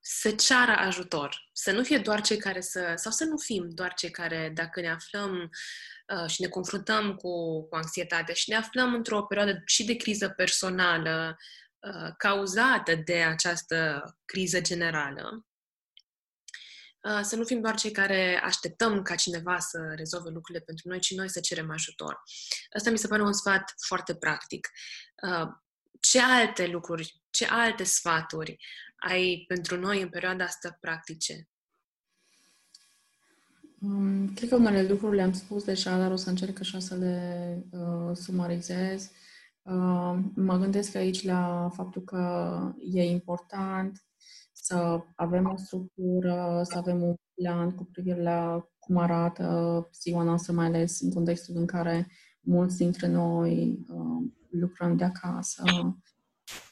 să 0.00 0.30
ceară 0.30 0.72
ajutor, 0.72 1.48
să 1.52 1.72
nu 1.72 1.82
fie 1.82 1.98
doar 1.98 2.20
cei 2.20 2.36
care 2.36 2.60
să, 2.60 2.92
sau 2.96 3.12
să 3.12 3.24
nu 3.24 3.38
fim 3.38 3.68
doar 3.70 3.94
cei 3.94 4.10
care, 4.10 4.52
dacă 4.54 4.80
ne 4.80 4.90
aflăm 4.90 5.50
uh, 6.14 6.30
și 6.30 6.42
ne 6.42 6.48
confruntăm 6.48 7.14
cu, 7.14 7.62
cu 7.68 7.76
anxietate 7.76 8.32
și 8.32 8.50
ne 8.50 8.56
aflăm 8.56 8.94
într-o 8.94 9.22
perioadă 9.22 9.62
și 9.64 9.84
de 9.84 9.96
criză 9.96 10.28
personală 10.28 11.36
uh, 11.78 12.12
cauzată 12.16 12.94
de 12.94 13.22
această 13.22 14.02
criză 14.24 14.60
generală, 14.60 15.46
să 17.22 17.36
nu 17.36 17.44
fim 17.44 17.60
doar 17.60 17.74
cei 17.74 17.90
care 17.90 18.40
așteptăm 18.44 19.02
ca 19.02 19.14
cineva 19.14 19.58
să 19.58 19.78
rezolve 19.96 20.28
lucrurile 20.30 20.64
pentru 20.64 20.88
noi, 20.88 21.00
ci 21.00 21.14
noi 21.14 21.30
să 21.30 21.40
cerem 21.40 21.70
ajutor. 21.70 22.22
Asta 22.76 22.90
mi 22.90 22.98
se 22.98 23.06
pare 23.06 23.22
un 23.22 23.32
sfat 23.32 23.74
foarte 23.86 24.14
practic 24.14 24.68
ce 26.00 26.20
alte 26.20 26.66
lucruri, 26.66 27.22
ce 27.30 27.46
alte 27.46 27.84
sfaturi 27.84 28.56
ai 28.96 29.44
pentru 29.48 29.76
noi 29.80 30.02
în 30.02 30.08
perioada 30.08 30.44
asta 30.44 30.76
practice? 30.80 31.48
Um, 33.80 34.34
cred 34.34 34.48
că 34.48 34.54
unele 34.54 34.88
lucruri 34.88 35.16
le-am 35.16 35.32
spus 35.32 35.64
deja, 35.64 35.98
dar 35.98 36.10
o 36.10 36.16
să 36.16 36.28
încerc 36.28 36.60
așa 36.60 36.78
să 36.78 36.94
le 36.94 37.58
uh, 37.70 38.16
sumarizez. 38.16 39.10
Uh, 39.62 40.18
mă 40.34 40.58
gândesc 40.58 40.94
aici 40.94 41.24
la 41.24 41.70
faptul 41.72 42.02
că 42.02 42.74
e 42.92 43.02
important 43.04 44.04
să 44.52 45.00
avem 45.16 45.50
o 45.50 45.56
structură, 45.56 46.62
să 46.64 46.78
avem 46.78 47.02
un 47.02 47.14
plan 47.34 47.74
cu 47.74 47.84
privire 47.84 48.22
la 48.22 48.68
cum 48.78 48.96
arată 48.96 49.88
ziua 49.92 50.22
noastră, 50.22 50.52
mai 50.52 50.66
ales 50.66 51.00
în 51.00 51.10
contextul 51.10 51.56
în 51.56 51.66
care 51.66 52.08
mulți 52.40 52.76
dintre 52.76 53.06
noi 53.06 53.84
uh, 53.88 54.30
lucrăm 54.50 54.96
de 54.96 55.04
acasă. 55.04 55.62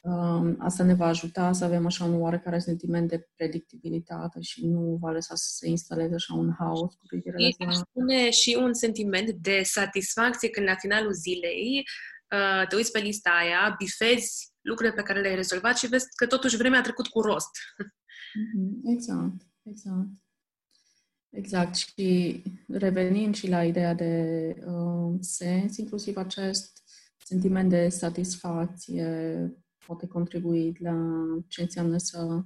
Um, 0.01 0.55
asta 0.59 0.83
ne 0.83 0.93
va 0.93 1.05
ajuta 1.05 1.53
să 1.53 1.63
avem 1.63 1.85
așa 1.85 2.03
un 2.03 2.21
oarecare 2.21 2.59
sentiment 2.59 3.09
de 3.09 3.27
predictibilitate 3.35 4.41
și 4.41 4.67
nu 4.67 4.97
va 5.01 5.11
lăsa 5.11 5.35
să 5.35 5.49
se 5.55 5.69
instaleze 5.69 6.13
așa 6.13 6.33
un 6.33 6.53
haos 6.59 6.93
cu 6.93 7.05
privire 7.07 7.35
la 7.57 7.71
spune 7.71 8.29
și 8.29 8.57
un 8.59 8.73
sentiment 8.73 9.31
de 9.31 9.61
satisfacție 9.63 10.49
când 10.49 10.67
la 10.67 10.75
finalul 10.75 11.13
zilei 11.13 11.83
uh, 12.31 12.67
te 12.67 12.75
uiți 12.75 12.91
pe 12.91 12.99
lista 12.99 13.29
aia, 13.29 13.75
bifezi 13.77 14.51
lucrurile 14.61 14.95
pe 14.95 15.01
care 15.03 15.21
le-ai 15.21 15.35
rezolvat 15.35 15.77
și 15.77 15.87
vezi 15.87 16.05
că 16.15 16.27
totuși 16.27 16.57
vremea 16.57 16.79
a 16.79 16.83
trecut 16.83 17.07
cu 17.07 17.21
rost. 17.21 17.49
Mm-hmm. 17.79 18.93
Exact, 18.95 19.41
exact. 19.63 20.07
Exact. 21.29 21.75
Și 21.75 22.43
revenind 22.67 23.35
și 23.35 23.49
la 23.49 23.63
ideea 23.63 23.93
de 23.93 24.55
uh, 24.65 25.15
sens, 25.19 25.77
inclusiv 25.77 26.17
acest 26.17 26.83
sentiment 27.25 27.69
de 27.69 27.89
satisfacție 27.89 29.07
poate 29.87 30.07
contribui 30.07 30.77
la 30.79 30.95
ce 31.47 31.61
înseamnă 31.61 31.97
să 31.97 32.43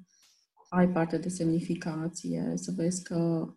ai 0.69 0.89
parte 0.89 1.17
de 1.17 1.29
semnificație, 1.29 2.51
să 2.55 2.71
vezi 2.75 3.03
că 3.03 3.51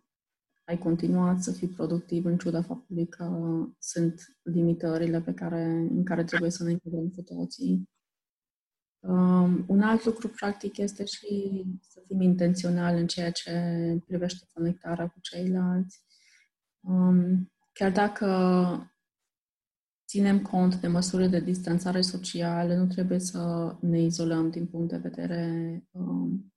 ai 0.63 0.77
continuat 0.77 1.41
să 1.41 1.51
fii 1.51 1.67
productiv 1.67 2.25
în 2.25 2.37
ciuda 2.37 2.61
faptului 2.61 3.07
că 3.07 3.29
sunt 3.79 4.37
limitările 4.41 5.21
pe 5.21 5.33
care, 5.33 5.63
în 5.71 6.03
care 6.03 6.23
trebuie 6.23 6.49
să 6.49 6.63
ne 6.63 6.71
încadrăm 6.71 7.09
cu 7.09 7.21
toții. 7.21 7.89
Um, 8.99 9.65
un 9.67 9.81
alt 9.81 10.05
lucru 10.05 10.27
practic 10.27 10.77
este 10.77 11.05
și 11.05 11.63
să 11.81 12.01
fim 12.07 12.21
intenționali 12.21 12.99
în 12.99 13.07
ceea 13.07 13.31
ce 13.31 13.51
privește 14.07 14.45
conectarea 14.53 15.07
cu 15.07 15.19
ceilalți. 15.21 16.03
Um, 16.79 17.51
chiar 17.73 17.91
dacă 17.91 18.27
ținem 20.11 20.41
cont 20.41 20.75
de 20.75 20.87
măsuri 20.87 21.29
de 21.29 21.39
distanțare 21.39 22.01
socială, 22.01 22.75
nu 22.75 22.87
trebuie 22.87 23.19
să 23.19 23.75
ne 23.81 24.01
izolăm 24.01 24.49
din 24.49 24.67
punct 24.67 24.89
de 24.89 24.97
vedere 24.97 25.83
um, 25.91 26.53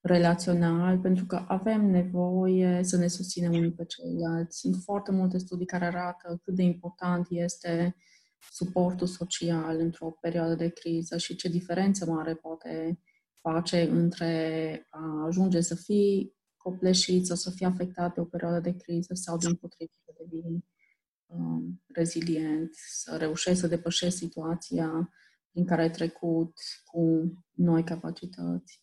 relațional, 0.00 0.98
pentru 0.98 1.26
că 1.26 1.44
avem 1.48 1.90
nevoie 1.90 2.80
să 2.82 2.96
ne 2.96 3.06
susținem 3.06 3.52
unii 3.52 3.72
pe 3.72 3.84
ceilalți. 3.84 4.58
Sunt 4.58 4.76
foarte 4.82 5.12
multe 5.12 5.38
studii 5.38 5.66
care 5.66 5.84
arată 5.84 6.40
cât 6.44 6.54
de 6.54 6.62
important 6.62 7.26
este 7.30 7.96
suportul 8.50 9.06
social 9.06 9.78
într-o 9.78 10.10
perioadă 10.20 10.54
de 10.54 10.68
criză 10.68 11.16
și 11.16 11.36
ce 11.36 11.48
diferență 11.48 12.06
mare 12.06 12.34
poate 12.34 13.00
face 13.40 13.82
între 13.82 14.86
a 14.90 15.24
ajunge 15.26 15.60
să 15.60 15.74
fii 15.74 16.34
copleșit 16.56 17.26
sau 17.26 17.36
să 17.36 17.50
fii 17.50 17.66
afectat 17.66 18.14
de 18.14 18.20
o 18.20 18.24
perioadă 18.24 18.60
de 18.60 18.76
criză 18.76 19.14
sau 19.14 19.36
din 19.36 19.54
potrivă 19.54 19.92
să 20.04 20.12
devii 20.18 20.42
um, 20.44 20.64
rezilient, 21.86 22.70
să 22.74 23.16
reușești 23.16 23.58
să 23.58 23.66
depășești 23.66 24.18
situația 24.18 25.10
prin 25.50 25.66
care 25.66 25.82
ai 25.82 25.90
trecut 25.90 26.52
cu 26.84 27.32
noi 27.50 27.84
capacități. 27.84 28.82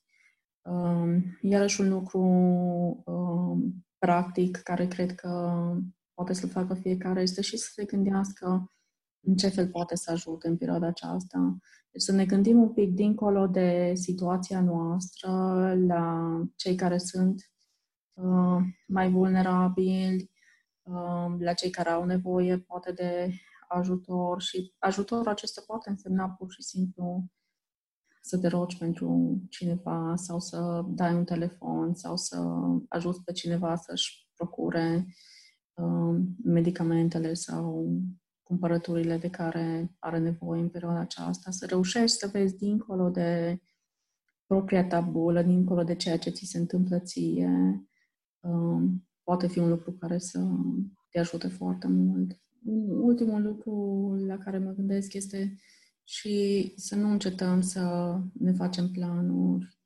Um, 0.61 1.37
iarăși 1.41 1.81
un 1.81 1.89
lucru 1.89 2.21
um, 3.05 3.85
practic 3.97 4.57
care 4.57 4.87
cred 4.87 5.15
că 5.15 5.61
poate 6.13 6.33
să-l 6.33 6.49
facă 6.49 6.73
fiecare 6.73 7.21
este 7.21 7.41
și 7.41 7.57
să 7.57 7.69
se 7.73 7.85
gândească 7.85 8.71
în 9.19 9.35
ce 9.35 9.47
fel 9.47 9.69
poate 9.69 9.95
să 9.95 10.11
ajute 10.11 10.47
în 10.47 10.57
perioada 10.57 10.87
aceasta. 10.87 11.57
Deci 11.91 12.01
să 12.01 12.11
ne 12.11 12.25
gândim 12.25 12.61
un 12.61 12.73
pic 12.73 12.93
dincolo 12.93 13.47
de 13.47 13.91
situația 13.95 14.61
noastră 14.61 15.31
la 15.87 16.29
cei 16.55 16.75
care 16.75 16.97
sunt 16.97 17.51
uh, 18.13 18.61
mai 18.87 19.11
vulnerabili, 19.11 20.31
uh, 20.31 20.36
la 21.39 21.53
cei 21.53 21.69
care 21.69 21.89
au 21.89 22.05
nevoie 22.05 22.57
poate 22.57 22.91
de 22.91 23.31
ajutor 23.67 24.41
și 24.41 24.73
ajutorul 24.77 25.27
acesta 25.27 25.63
poate 25.67 25.89
însemna 25.89 26.29
pur 26.29 26.51
și 26.51 26.63
simplu 26.63 27.23
să 28.21 28.37
te 28.37 28.47
rogi 28.47 28.77
pentru 28.77 29.39
cineva 29.49 30.13
sau 30.15 30.39
să 30.39 30.83
dai 30.87 31.13
un 31.13 31.25
telefon 31.25 31.93
sau 31.93 32.17
să 32.17 32.43
ajuți 32.87 33.23
pe 33.23 33.31
cineva 33.31 33.75
să-și 33.75 34.29
procure 34.35 35.07
uh, 35.73 36.19
medicamentele 36.43 37.33
sau 37.33 37.87
cumpărăturile 38.43 39.17
de 39.17 39.29
care 39.29 39.95
are 39.99 40.17
nevoie 40.17 40.61
în 40.61 40.69
perioada 40.69 40.99
aceasta, 40.99 41.51
să 41.51 41.65
reușești 41.65 42.17
să 42.17 42.27
vezi 42.27 42.57
dincolo 42.57 43.09
de 43.09 43.61
propria 44.45 44.87
tabulă, 44.87 45.41
dincolo 45.41 45.83
de 45.83 45.95
ceea 45.95 46.17
ce 46.17 46.29
ți 46.29 46.45
se 46.45 46.57
întâmplă 46.57 46.99
ție, 46.99 47.87
uh, 48.39 48.83
poate 49.27 49.47
fi 49.47 49.59
un 49.59 49.69
lucru 49.69 49.91
care 49.91 50.17
să 50.17 50.39
te 51.09 51.19
ajute 51.19 51.47
foarte 51.47 51.87
mult. 51.87 52.39
Ultimul 53.01 53.41
lucru 53.41 53.73
la 54.27 54.37
care 54.37 54.57
mă 54.57 54.71
gândesc 54.71 55.13
este 55.13 55.55
și 56.03 56.73
să 56.75 56.95
nu 56.95 57.11
încetăm 57.11 57.61
să 57.61 58.15
ne 58.33 58.51
facem 58.51 58.91
planuri. 58.91 59.77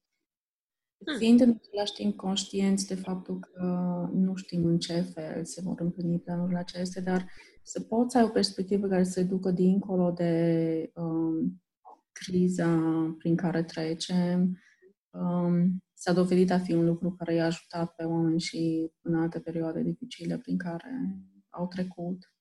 Hmm. 1.05 1.17
Fiind 1.17 1.41
în 1.41 1.59
același 1.61 1.93
timp 1.93 2.15
conștienți 2.15 2.87
de 2.87 2.95
faptul 2.95 3.39
că 3.39 3.65
nu 4.13 4.35
știm 4.35 4.65
în 4.65 4.79
ce 4.79 5.01
fel 5.01 5.45
se 5.45 5.61
vor 5.61 5.79
împlini 5.79 6.19
planurile 6.19 6.59
acestea, 6.59 7.01
dar 7.01 7.29
să 7.63 7.81
poți 7.81 8.11
să 8.11 8.17
ai 8.17 8.23
o 8.23 8.29
perspectivă 8.29 8.87
care 8.87 9.03
să 9.03 9.11
se 9.11 9.23
ducă 9.23 9.51
dincolo 9.51 10.11
de 10.11 10.91
um, 10.95 11.61
criza 12.11 12.79
prin 13.17 13.35
care 13.35 13.63
trecem, 13.63 14.57
um, 15.09 15.83
s-a 16.01 16.13
dovedit 16.13 16.51
a 16.51 16.59
fi 16.59 16.73
un 16.73 16.85
lucru 16.85 17.11
care 17.11 17.33
i-a 17.33 17.45
ajutat 17.45 17.95
pe 17.95 18.03
oameni 18.03 18.39
și 18.39 18.91
în 19.01 19.15
alte 19.15 19.39
perioade 19.39 19.81
dificile 19.81 20.37
prin 20.37 20.57
care 20.57 21.17
au 21.49 21.67
trecut. 21.67 22.33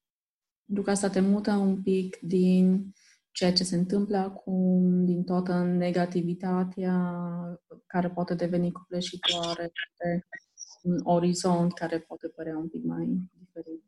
Pentru 0.64 0.85
că 0.85 0.90
asta 0.90 1.09
te 1.11 1.20
mută 1.20 1.53
un 1.53 1.83
pic 1.83 2.16
din 2.16 2.92
ceea 3.31 3.53
ce 3.53 3.64
se 3.64 3.77
întâmplă 3.77 4.16
acum, 4.16 5.05
din 5.05 5.25
toată 5.25 5.62
negativitatea 5.62 7.14
care 7.87 8.11
poate 8.11 8.35
deveni 8.35 8.73
copleșitoare, 8.73 9.73
de 9.99 10.20
un 10.83 11.01
orizont 11.03 11.73
care 11.73 11.99
poate 11.99 12.29
părea 12.29 12.57
un 12.57 12.68
pic 12.68 12.83
mai 12.83 13.29
diferit. 13.38 13.85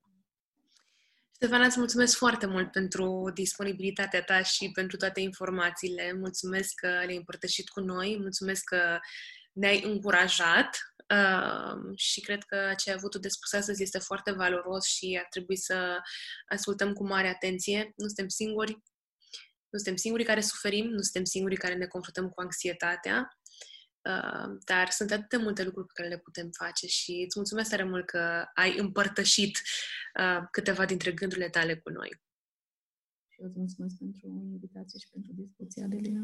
Stefana, 1.31 1.65
îți 1.65 1.79
mulțumesc 1.79 2.17
foarte 2.17 2.47
mult 2.47 2.71
pentru 2.71 3.31
disponibilitatea 3.35 4.23
ta 4.23 4.43
și 4.43 4.71
pentru 4.75 4.97
toate 4.97 5.21
informațiile. 5.21 6.13
Mulțumesc 6.19 6.73
că 6.75 6.89
le-ai 6.89 7.17
împărtășit 7.17 7.69
cu 7.69 7.81
noi, 7.81 8.17
mulțumesc 8.21 8.65
că 8.65 8.99
ne-ai 9.53 9.83
încurajat 9.83 10.95
uh, 11.09 11.97
și 11.97 12.21
cred 12.21 12.43
că 12.43 12.73
ce 12.77 12.91
ai 12.91 12.97
avut 12.97 13.17
de 13.17 13.29
spus 13.29 13.53
astăzi 13.53 13.83
este 13.83 13.99
foarte 13.99 14.33
valoros 14.33 14.87
și 14.87 15.17
ar 15.21 15.27
trebui 15.31 15.57
să 15.57 16.01
ascultăm 16.49 16.93
cu 16.93 17.07
mare 17.07 17.29
atenție. 17.29 17.93
Nu 17.97 18.07
suntem 18.07 18.29
singuri, 18.29 18.73
nu 19.69 19.79
suntem 19.79 19.97
singurii 19.97 20.27
care 20.27 20.41
suferim, 20.41 20.87
nu 20.87 21.01
suntem 21.01 21.25
singurii 21.25 21.57
care 21.57 21.75
ne 21.75 21.87
confruntăm 21.87 22.29
cu 22.29 22.41
anxietatea, 22.41 23.39
uh, 24.09 24.59
dar 24.65 24.91
sunt 24.91 25.11
atât 25.11 25.29
de 25.29 25.37
multe 25.37 25.63
lucruri 25.63 25.87
pe 25.87 25.93
care 25.95 26.09
le 26.09 26.19
putem 26.19 26.51
face 26.51 26.87
și 26.87 27.23
îți 27.27 27.37
mulțumesc 27.37 27.71
tare 27.71 27.85
mult 27.85 28.07
că 28.07 28.45
ai 28.55 28.79
împărtășit 28.79 29.61
uh, 30.21 30.39
câteva 30.51 30.85
dintre 30.85 31.13
gândurile 31.13 31.49
tale 31.49 31.77
cu 31.77 31.91
noi. 31.91 32.09
Și 33.29 33.41
eu 33.41 33.47
îți 33.47 33.57
mulțumesc 33.57 33.97
pentru 33.99 34.27
invitație 34.27 34.99
și 34.99 35.09
pentru 35.11 35.33
discuția, 35.35 35.85
Adelina. 35.85 36.21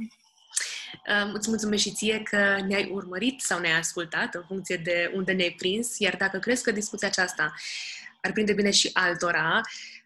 Uh, 1.08 1.30
îți 1.32 1.48
mulțumesc 1.48 1.82
și 1.82 1.92
ție 1.92 2.22
că 2.22 2.60
ne-ai 2.66 2.90
urmărit 2.92 3.40
sau 3.40 3.58
ne-ai 3.58 3.78
ascultat 3.78 4.34
în 4.34 4.44
funcție 4.46 4.76
de 4.76 5.12
unde 5.14 5.32
ne-ai 5.32 5.50
prins, 5.50 5.98
iar 5.98 6.16
dacă 6.16 6.38
crezi 6.38 6.62
că 6.62 6.70
discuția 6.70 7.08
aceasta 7.08 7.54
ar 8.20 8.32
prinde 8.32 8.52
bine 8.52 8.70
și 8.70 8.90
altora, 8.92 9.60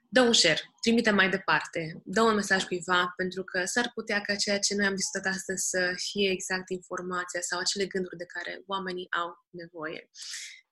dă 0.09 0.21
un 0.21 0.33
share, 0.33 0.61
trimite 0.81 1.11
mai 1.11 1.29
departe, 1.31 2.03
dă 2.05 2.23
un 2.23 2.35
mesaj 2.35 2.65
cuiva, 2.65 3.13
pentru 3.17 3.45
că 3.45 3.65
s-ar 3.65 3.91
putea 3.95 4.21
ca 4.21 4.35
ceea 4.35 4.59
ce 4.59 4.75
noi 4.75 4.87
am 4.87 4.95
discutat 4.95 5.33
astăzi 5.33 5.69
să 5.69 5.93
fie 5.97 6.31
exact 6.31 6.71
informația 6.71 7.41
sau 7.41 7.59
acele 7.59 7.87
gânduri 7.87 8.17
de 8.17 8.25
care 8.25 8.63
oamenii 8.67 9.09
au 9.11 9.47
nevoie. 9.51 10.11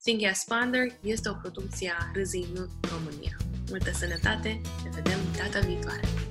Think 0.03 0.23
Expander 0.23 0.87
este 1.03 1.29
o 1.29 1.35
producție 1.35 1.95
a 1.99 2.11
Râzii 2.15 2.51
în 2.55 2.69
România. 2.91 3.37
Multă 3.69 3.91
sănătate, 3.93 4.61
ne 4.85 4.91
vedem 4.95 5.19
data 5.37 5.61
viitoare! 5.61 6.30